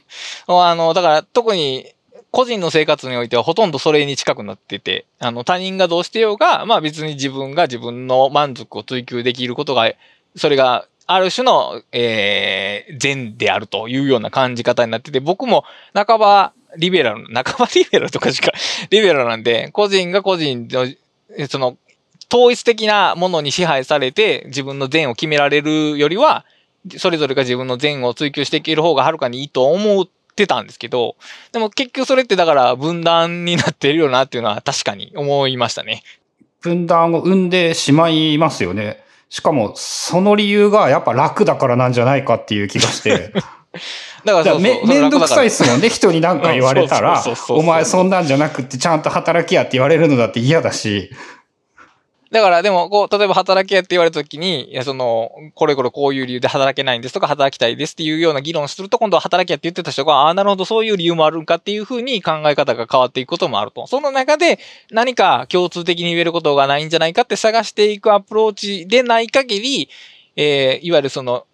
[0.48, 1.86] あの、だから特に
[2.30, 9.92] 個人の生活においてはほとんどそれに近くなってて、あの他人がどうしてようが、まあ別に自分が自分の満足を追求できることが、
[10.36, 18.52] それがある種の、えー、善であるというような感じ方になってて、僕も半ばリベラル、半ば リベラルとかしか、
[18.90, 20.86] リベラルなんで、個人が個人の、
[21.48, 21.76] その、
[22.32, 26.44] 統一的なものに支配されて自分の善を決められるよりは、
[26.96, 31.16] それぞれが自分の善を追求していける方がはるかにいいと思ってたんですけど、
[31.50, 36.04] でも結局それってだから分断になってるよなっていうのは確かに思いましたね。
[36.60, 39.02] 分断を生んでしまいますよね。
[39.30, 43.32] しかも、その理由がやっぱ楽だからなんじゃないかっていう気がして。
[44.24, 45.88] だからそうそうめめんどくさいっそすもんね。
[45.88, 51.10] 人に何か言われたらお前そんなんじゃなくってちゃんと働きやって言われるのだって嫌だし。
[52.30, 63.88] だからでも、こう、例えば働けって言われた時に、いや、その、これこれこういう理由で働けないんですとか、働きたいですっていうような議論すると、今度は働けって言ってた人が、ああ、なるほど、そういう理由もあるんかっていうふうに考え方が変わっていくこともあると。
[63.88, 64.60] その中で、
[64.92, 69.88] 何か共通的に言えることがないんじゃないかって探していくアプローチでない限り、
[70.36, 71.46] えー、いわゆるその、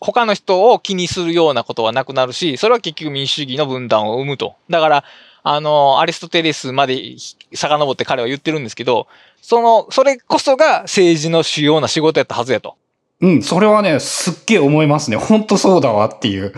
[0.00, 4.54] 他の人を気にするようなことはなくなるし、それは結局民主主義の分断を生むと。
[4.70, 5.04] だから、
[5.44, 7.16] あの、アリストテレスまで
[7.52, 9.08] 遡って彼は言ってるんですけど、
[9.42, 12.76] その、それこそが政治の主要な仕事やったはずやと。
[13.20, 15.16] うん、それはね、すっげえ思いますね。
[15.16, 16.54] 本当そうだわっていう。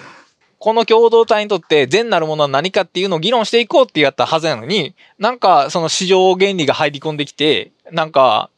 [0.59, 8.49] この共同体にとって善なるものは何かっていうのを議論していこうってやったはずなのに、なんかその市場原理が入り込んできて、なんか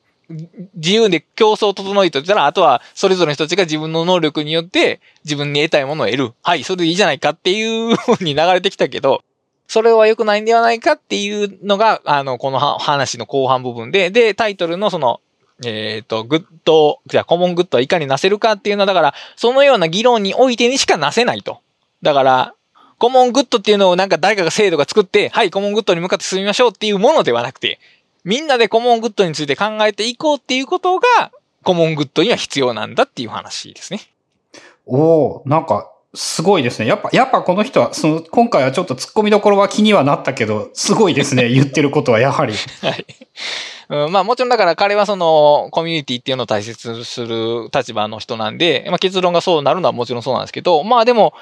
[0.74, 6.32] 自由で競争を整えとったら、あとはそれぞれの人たちが自分の能力によって自分に得たいものを得る。
[6.42, 9.22] はい、それでいいじゃないかっていう風に流れてきたけど、
[9.68, 15.20] それは良くないんではないかっていうのが、あの、この話の後半部分で、で、タイトルのその、
[15.64, 21.60] えっ、ー、と、 good、じゃ common good はいかになせるかっていうのは、だから、そのような議論においてにしかなせないと。
[22.02, 22.54] だから、
[22.98, 27.78] common good っていうのをなんか誰かが制度が作って、はい、 common good に向かって進みましょうっていうものではなくて、
[28.24, 31.06] みんなでコモングッドについて考えていこうっていうことが、
[31.62, 34.00] コモングッドには必要なんだっていう話ですね。
[34.86, 36.86] おおなんか、すごいですね。
[36.86, 41.48] やっぱ、やっぱこの人は、その、今回はちょっと突っ込みどころは気にはなったけど、すごいですね。
[41.52, 42.54] 言ってることはやはり。
[42.80, 43.06] はい。
[43.88, 51.34] うん、まあもちろんだから彼はそのコミュニティっていうのを大切にする立場の人なんで、まあ結論がそうなるのはもちろんそうなんですけど、まあでも、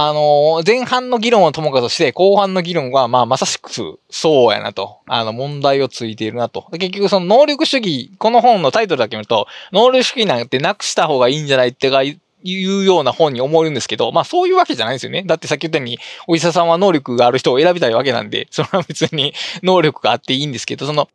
[0.00, 4.98] あの、前半の議論はともかくとして、後半の議論は、まあ、まさしくそうやなと。
[5.06, 6.68] あの、問題をついているなと。
[6.70, 12.02] 結局、その能力主義、この本のタイトルだけ見ると、能力主義なんてなくした方がいいんじゃないってが
[12.42, 15.22] いうような本に思えるんですけど、まあそういうわけじゃないんですよね。
[15.24, 21.08] だってさっき言ったように、お医者さんは能力がある人を選びたいわけなんで、 それは別に能力があっていいんですけど、その、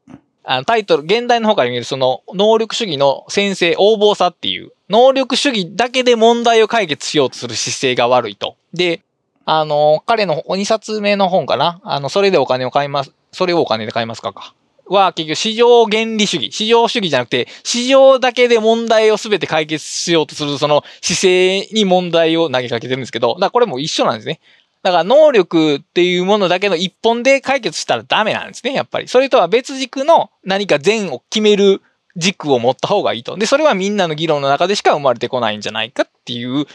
[0.45, 8.55] あのタイトル、現代の方から見るその能力主義の先生、横暴さっていう、能力主義だけで問題を解決しようとする姿勢が悪いと。
[8.73, 9.01] で、
[9.45, 11.81] あの、彼の2冊目の本かな？
[11.83, 14.53] あの、それでお金を買います、それをお金で買いますかか。
[14.85, 16.51] は結局市場原理主義。
[16.51, 24.39] 市場主義じゃなくて、市場だけで問題をすべて解決しようとするその姿勢に問題を投げかけてるんですけど、だからこれも一緒なんですね。
[24.83, 29.07] だから能力っていうものだけの一本で解決したらダメなんですね、やっぱり。
[29.07, 31.81] それとは別軸の何か善を決める
[32.17, 33.37] 軸を持った方がいいと。
[33.37, 36.65] で、それはみんなの議論の中でしか生まれてこないんじゃないかっていう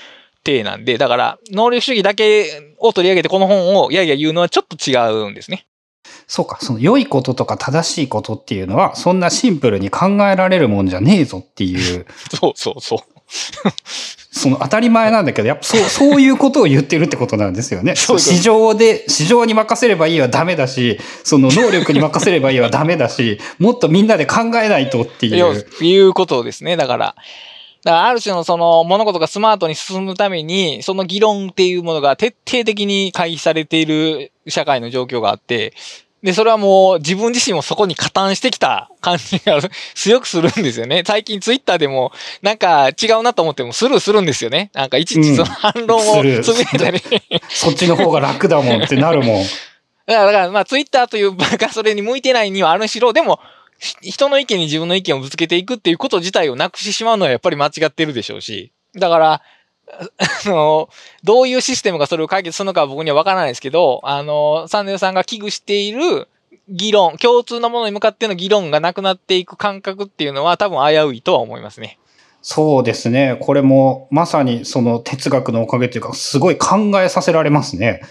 [0.42, 5.66] 体なんで、だから、能力主義だけを取り上げてこの本をいやいや言うのはちょっと違うんですね。
[6.26, 12.06] そうか、その良いこととか正しいことっていうのは、そんなシンプルに考えられるもんじゃねえぞっていう。
[12.38, 12.98] そうそうそう。
[14.30, 17.96] その当たり前なんだけど、やっぱそう、 そういうことを言ってるってことなんですよね。
[17.96, 25.66] そう市場で、市場に任せればいいはダメだし、その能力に任せればいいはダメだし、もっとみんなで考えないとっていう。
[25.80, 26.76] いうことですね。
[26.76, 27.14] だから、
[27.84, 35.74] だからある種のその物事がスマートに進むために、その議論っていうものが徹底的に回避されている社会の状況があって、
[36.22, 39.60] で、それはもう自分自身もそこに加担してきた感じが
[39.94, 41.04] 強くするんですよね。
[41.06, 42.12] 最近ツイッターでも
[42.42, 44.70] なんか違うなと思ってもスルーするんですよね。
[44.74, 47.00] なんかいちいちその反論をつぶたり、
[47.30, 49.44] うん、そっちの方が楽だもんってなるもん。
[50.06, 53.38] だから、だからまあツイッターという場がそれに向いてないにはあるしろ、でも
[53.78, 58.72] 人の意見に自分の意見をぶつけていくっていうこと自体をなくしてしまうのはやっぱり間違ってるでしょうし。
[58.94, 59.42] だから、
[60.18, 60.88] あの、
[61.24, 66.28] どういうシステムがそれを解決するのかは僕にはわからないですけど、あの、サンデルさんが危惧している
[66.68, 71.98] 議論、共通のものに向かっての議論がなくなっていく感覚っていうのは多分危ういとは思いますね。
[72.42, 73.36] そうですね。
[73.40, 78.02] これもまさにその哲学のおかげというか、すごい考えさせられますね。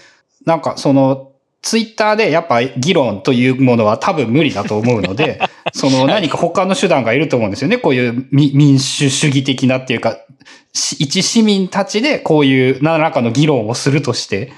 [0.44, 5.40] なんかその、ツイッターでやっぱ議論というものは多分無理だと思うので、
[5.72, 7.78] その何か他の手段がいると思うんですよね。
[7.78, 10.16] こういう民主主義的なっていうか、
[10.72, 14.52] 一市民たちでこういう何らかの議論をするとして、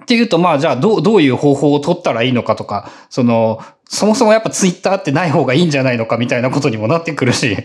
[0.00, 7.56] っていうと、まあ、じゃあ、どう、どういう方法を取ったらいいのかとか、その、そもそもやっぱツイッターってない方がいいんじゃないのかみたいなことにもなってくるし。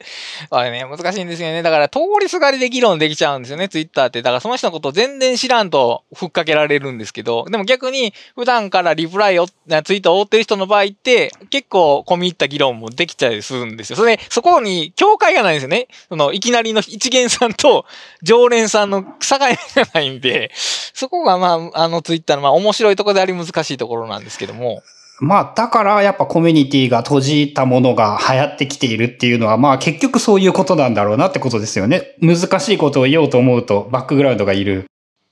[0.50, 1.62] あれね、難しいんですよね。
[1.62, 4.22] だから、通りすがりで議論できちゃうんですよね、ツイッターって。
[4.22, 9.52] だから、その人のことを全然知らんと、ふっかけられるんですけど、でも逆に、普段からリプライを、ツ
[9.94, 13.96] イートを追ってる人の場合って、結構、込み入った議論もできちゃいするんですよ。
[13.96, 15.88] それ、そこに、境界がないんですよね。
[16.08, 17.84] その、いきなりの一元さんと、
[18.22, 19.48] 常連さんの境が
[19.94, 24.82] ないんで、そこが、まあ、あの、ツイッターの、まあ、面白いところであり難しいところなんですけども。
[25.20, 32.16] まあ、だからやっぱコミュニティが閉じたものが流行ってきているっていうのは、まあ結局そういうことなんだろうなってことですよね。
[32.20, 34.86] 難しいことを言おうと思うとバックグラウンドがいる。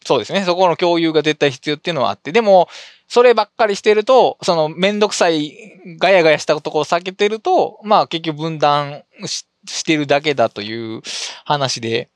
[0.04, 0.42] そうですね。
[0.44, 2.32] そこの共有が絶対必要っていうのはあって。
[2.32, 2.68] でも、
[3.08, 5.52] そればっかりしてると、そのめんどくさい
[5.98, 11.02] ガヤガヤしたところを避けてると、まあ結局分断してるだけだという
[11.44, 12.08] 話で、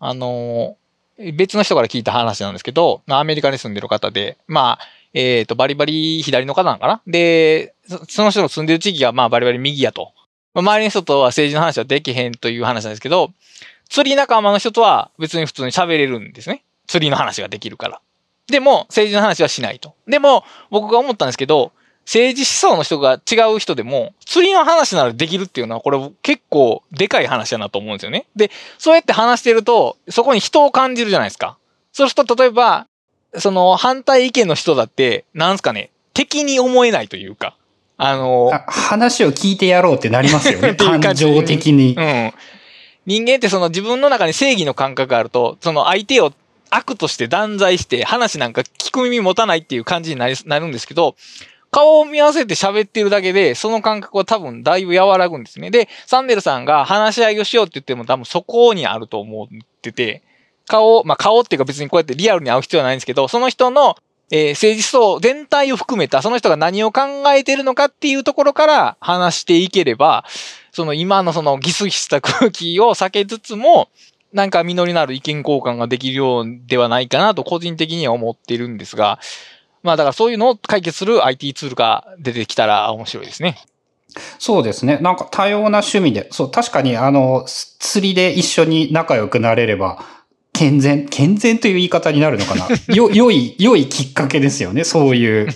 [0.00, 0.76] あの、
[1.34, 7.02] 別の人から聞いた話なんですけど、アメリカに住んでる方で、まあ、えっ、ー、と、バリバリ左の方なんかな？
[7.06, 7.74] で、
[8.08, 10.12] その人の住んでる地域がまあバリバリ右やと。
[10.54, 13.32] まあ、周りの人とは政治の話はできへんという話なんですけど、
[13.88, 16.62] 釣り仲間の人とは別に普通に喋れるんですね。
[16.86, 18.00] 釣りの話ができるから。
[18.46, 19.94] でも、政治の話はしないと。
[20.06, 21.72] でも、僕が思ったんですけど、
[22.04, 28.26] 政治思想の人が違う人でも、釣りの話ならできるっていうのは、これ結構でかい話だなと思うんですよね。
[28.34, 31.56] で、そうやって話してると、そこに人を感じるじゃないですか。
[31.92, 32.88] そうすると、例えば、
[33.38, 37.56] その反対意見の人だって、なんすかね、敵に思えないというか、
[37.96, 40.74] あの、あ話を聞いてやろうってなりますよね。
[40.76, 41.94] 感情的に。
[41.96, 42.32] うん。
[43.06, 46.32] 人間ってその自分の中に正義の感覚があると、その相手を
[46.70, 51.16] 悪として断罪して話なんか聞く耳持たないっていう感じになりなるんですけど、
[51.70, 55.70] 顔を見合わせて喋ってるだけで、その感覚は多分だいぶ和らぐんですね。
[55.70, 59.48] で、サンデルさんが話し合いをしようって言っても多分そこにあると思っ
[59.80, 60.22] てて、
[60.66, 63.96] 顔、まあ顔っていうか別にこうやってリアルに会う必要はないんですけど、その人の、
[64.30, 67.02] えー政治思想全体を含めた、その人が何を考
[67.34, 70.24] えてるのかっていうところから話していければ、
[70.72, 73.90] その今のそのギスギスした空気を避けつつも、
[74.32, 79.18] なんか実りのある意見交換ができるようではないかなと個人的には思ってるんですが、
[79.82, 83.58] まあだからそういうのを解決する IT ツールが出てきたら面白いですね。
[84.38, 84.98] そうですね。
[84.98, 90.04] なんか多様な趣味で、そう、確かにあの、釣りで一緒に仲良くなれれば、
[90.62, 92.68] 健全、健全という言い方になるのかな？
[92.94, 95.48] よ、良い、良いきっかけですよね、そういう。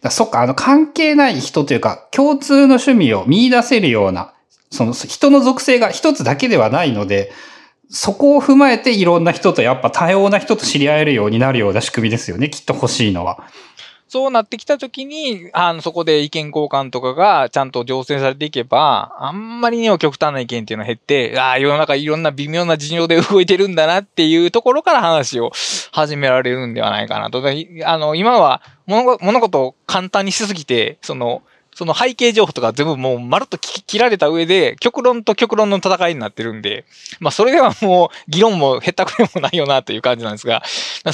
[0.00, 4.32] だそっか、あの、関係ない人というか、共通の趣味を見出せるような、
[4.72, 7.30] その、人の属性が一つだけではないので、
[7.88, 13.44] そこを踏まえていろんな人とやっぱ多様な人と知り合えるようになるような仕組みですよね、きっと欲しいのは。
[14.12, 25.50] そうなってきたときに、あの、そこで意見交換とかがちゃんと醸成されていけば、あんまりにも極端な意見っていうのが減って、ああ、世の中いろんな微妙な事情で動いてるんだなっていうところから話を
[25.92, 27.42] 始められるんではないかなと。
[27.86, 31.40] あの、今は物事を簡単にしすぎて、その、
[31.74, 36.84] その背景情報とか全部もうまるっと切られた上で、極論と極論の戦いになってるんで、
[37.18, 40.62] まあそれではもう議論もへったくれもないよなという感じなんですが、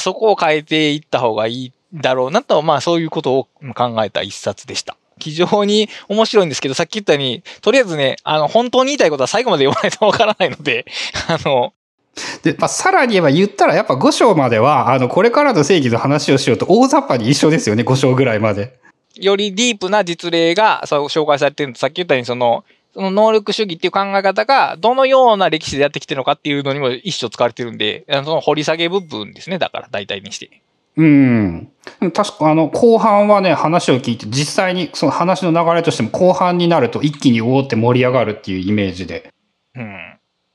[0.00, 4.96] そこを変えていった方がいいだろうなと、まあそういうことを考えた一冊でした。
[5.18, 10.86] 非常に面白いんですけど、さっき言ったように、とりあえずね、あの、本当に言いたいことは最後まで読まないとわからないので、
[11.28, 11.72] あの、
[12.42, 18.78] で、まあ、さらに言えば言ったらやっぱ5章までは、あの、これからの正義の話をしようと大雑把に一緒ですよね、5章ぐらいまで。
[19.16, 22.64] よりディープな実例がそう紹介されてるのと、さっき言ったようにその、
[22.94, 30.62] その能力主義っていう考え方が、どのような歴史でやってきてるのかっていうのにも一生使われてるんで、その掘り下げ部分ですね、だから大体にして。
[30.98, 31.70] うん。
[32.12, 39.32] 確かあの、後半はね、話を聞いて、実際にその話の流れとしても後半になると一気におおって盛り上がるっていうイメージで。
[39.76, 39.96] うん。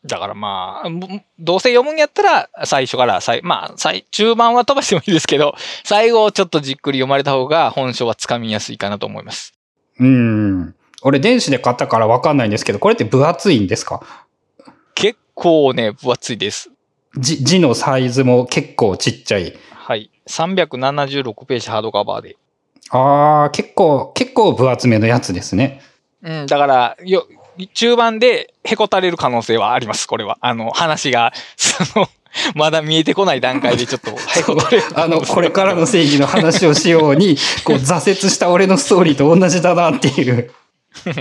[0.06, 9.54] だからまあ、もどうせ読むんやったら、最初から最、まあ、最、中盤は飛ばしてもいいですけど、 最後をちょっとじっくり読まれた方が本書はつかみやすいかなと思います。
[10.00, 10.76] うん。
[11.04, 14.02] 俺電子で買ったからわかんないんですけど、これって分厚いんですか？
[14.94, 16.70] 結構ね、分厚いです。
[17.18, 19.54] 字字のサイズも結構ちっちゃい。
[19.86, 20.10] はい。
[20.28, 22.38] 376ページハードカバーで。
[22.90, 25.82] ああ、結構、結構分厚めのやつですね。
[26.24, 27.28] うん、だから、よ、
[27.74, 30.38] 中盤でへこたれる可能性はあります、これは。
[30.40, 32.08] あの、話が、その、
[32.56, 34.12] まだ見えてこない段階でちょっと
[34.96, 40.50] あの、これからの正義の話をしように、 こう挫折した俺のストーリーと同じだなっていう。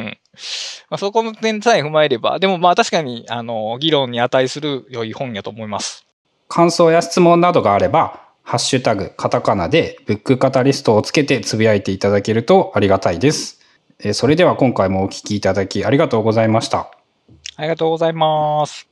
[0.88, 6.06] まあそこの点さえ踏まえれば、でもまあ確かに、あの、議論に値する良い本やと思います。
[6.48, 13.61] 感想や質問などがあれば、ハッシュタグ、カタカナで、ブックカタリストをつけてつぶやいていただけるとありがたいです。
[14.12, 16.90] それでは今回もお聞きいただきありがとうございました。
[17.57, 18.91] ありがとうございます。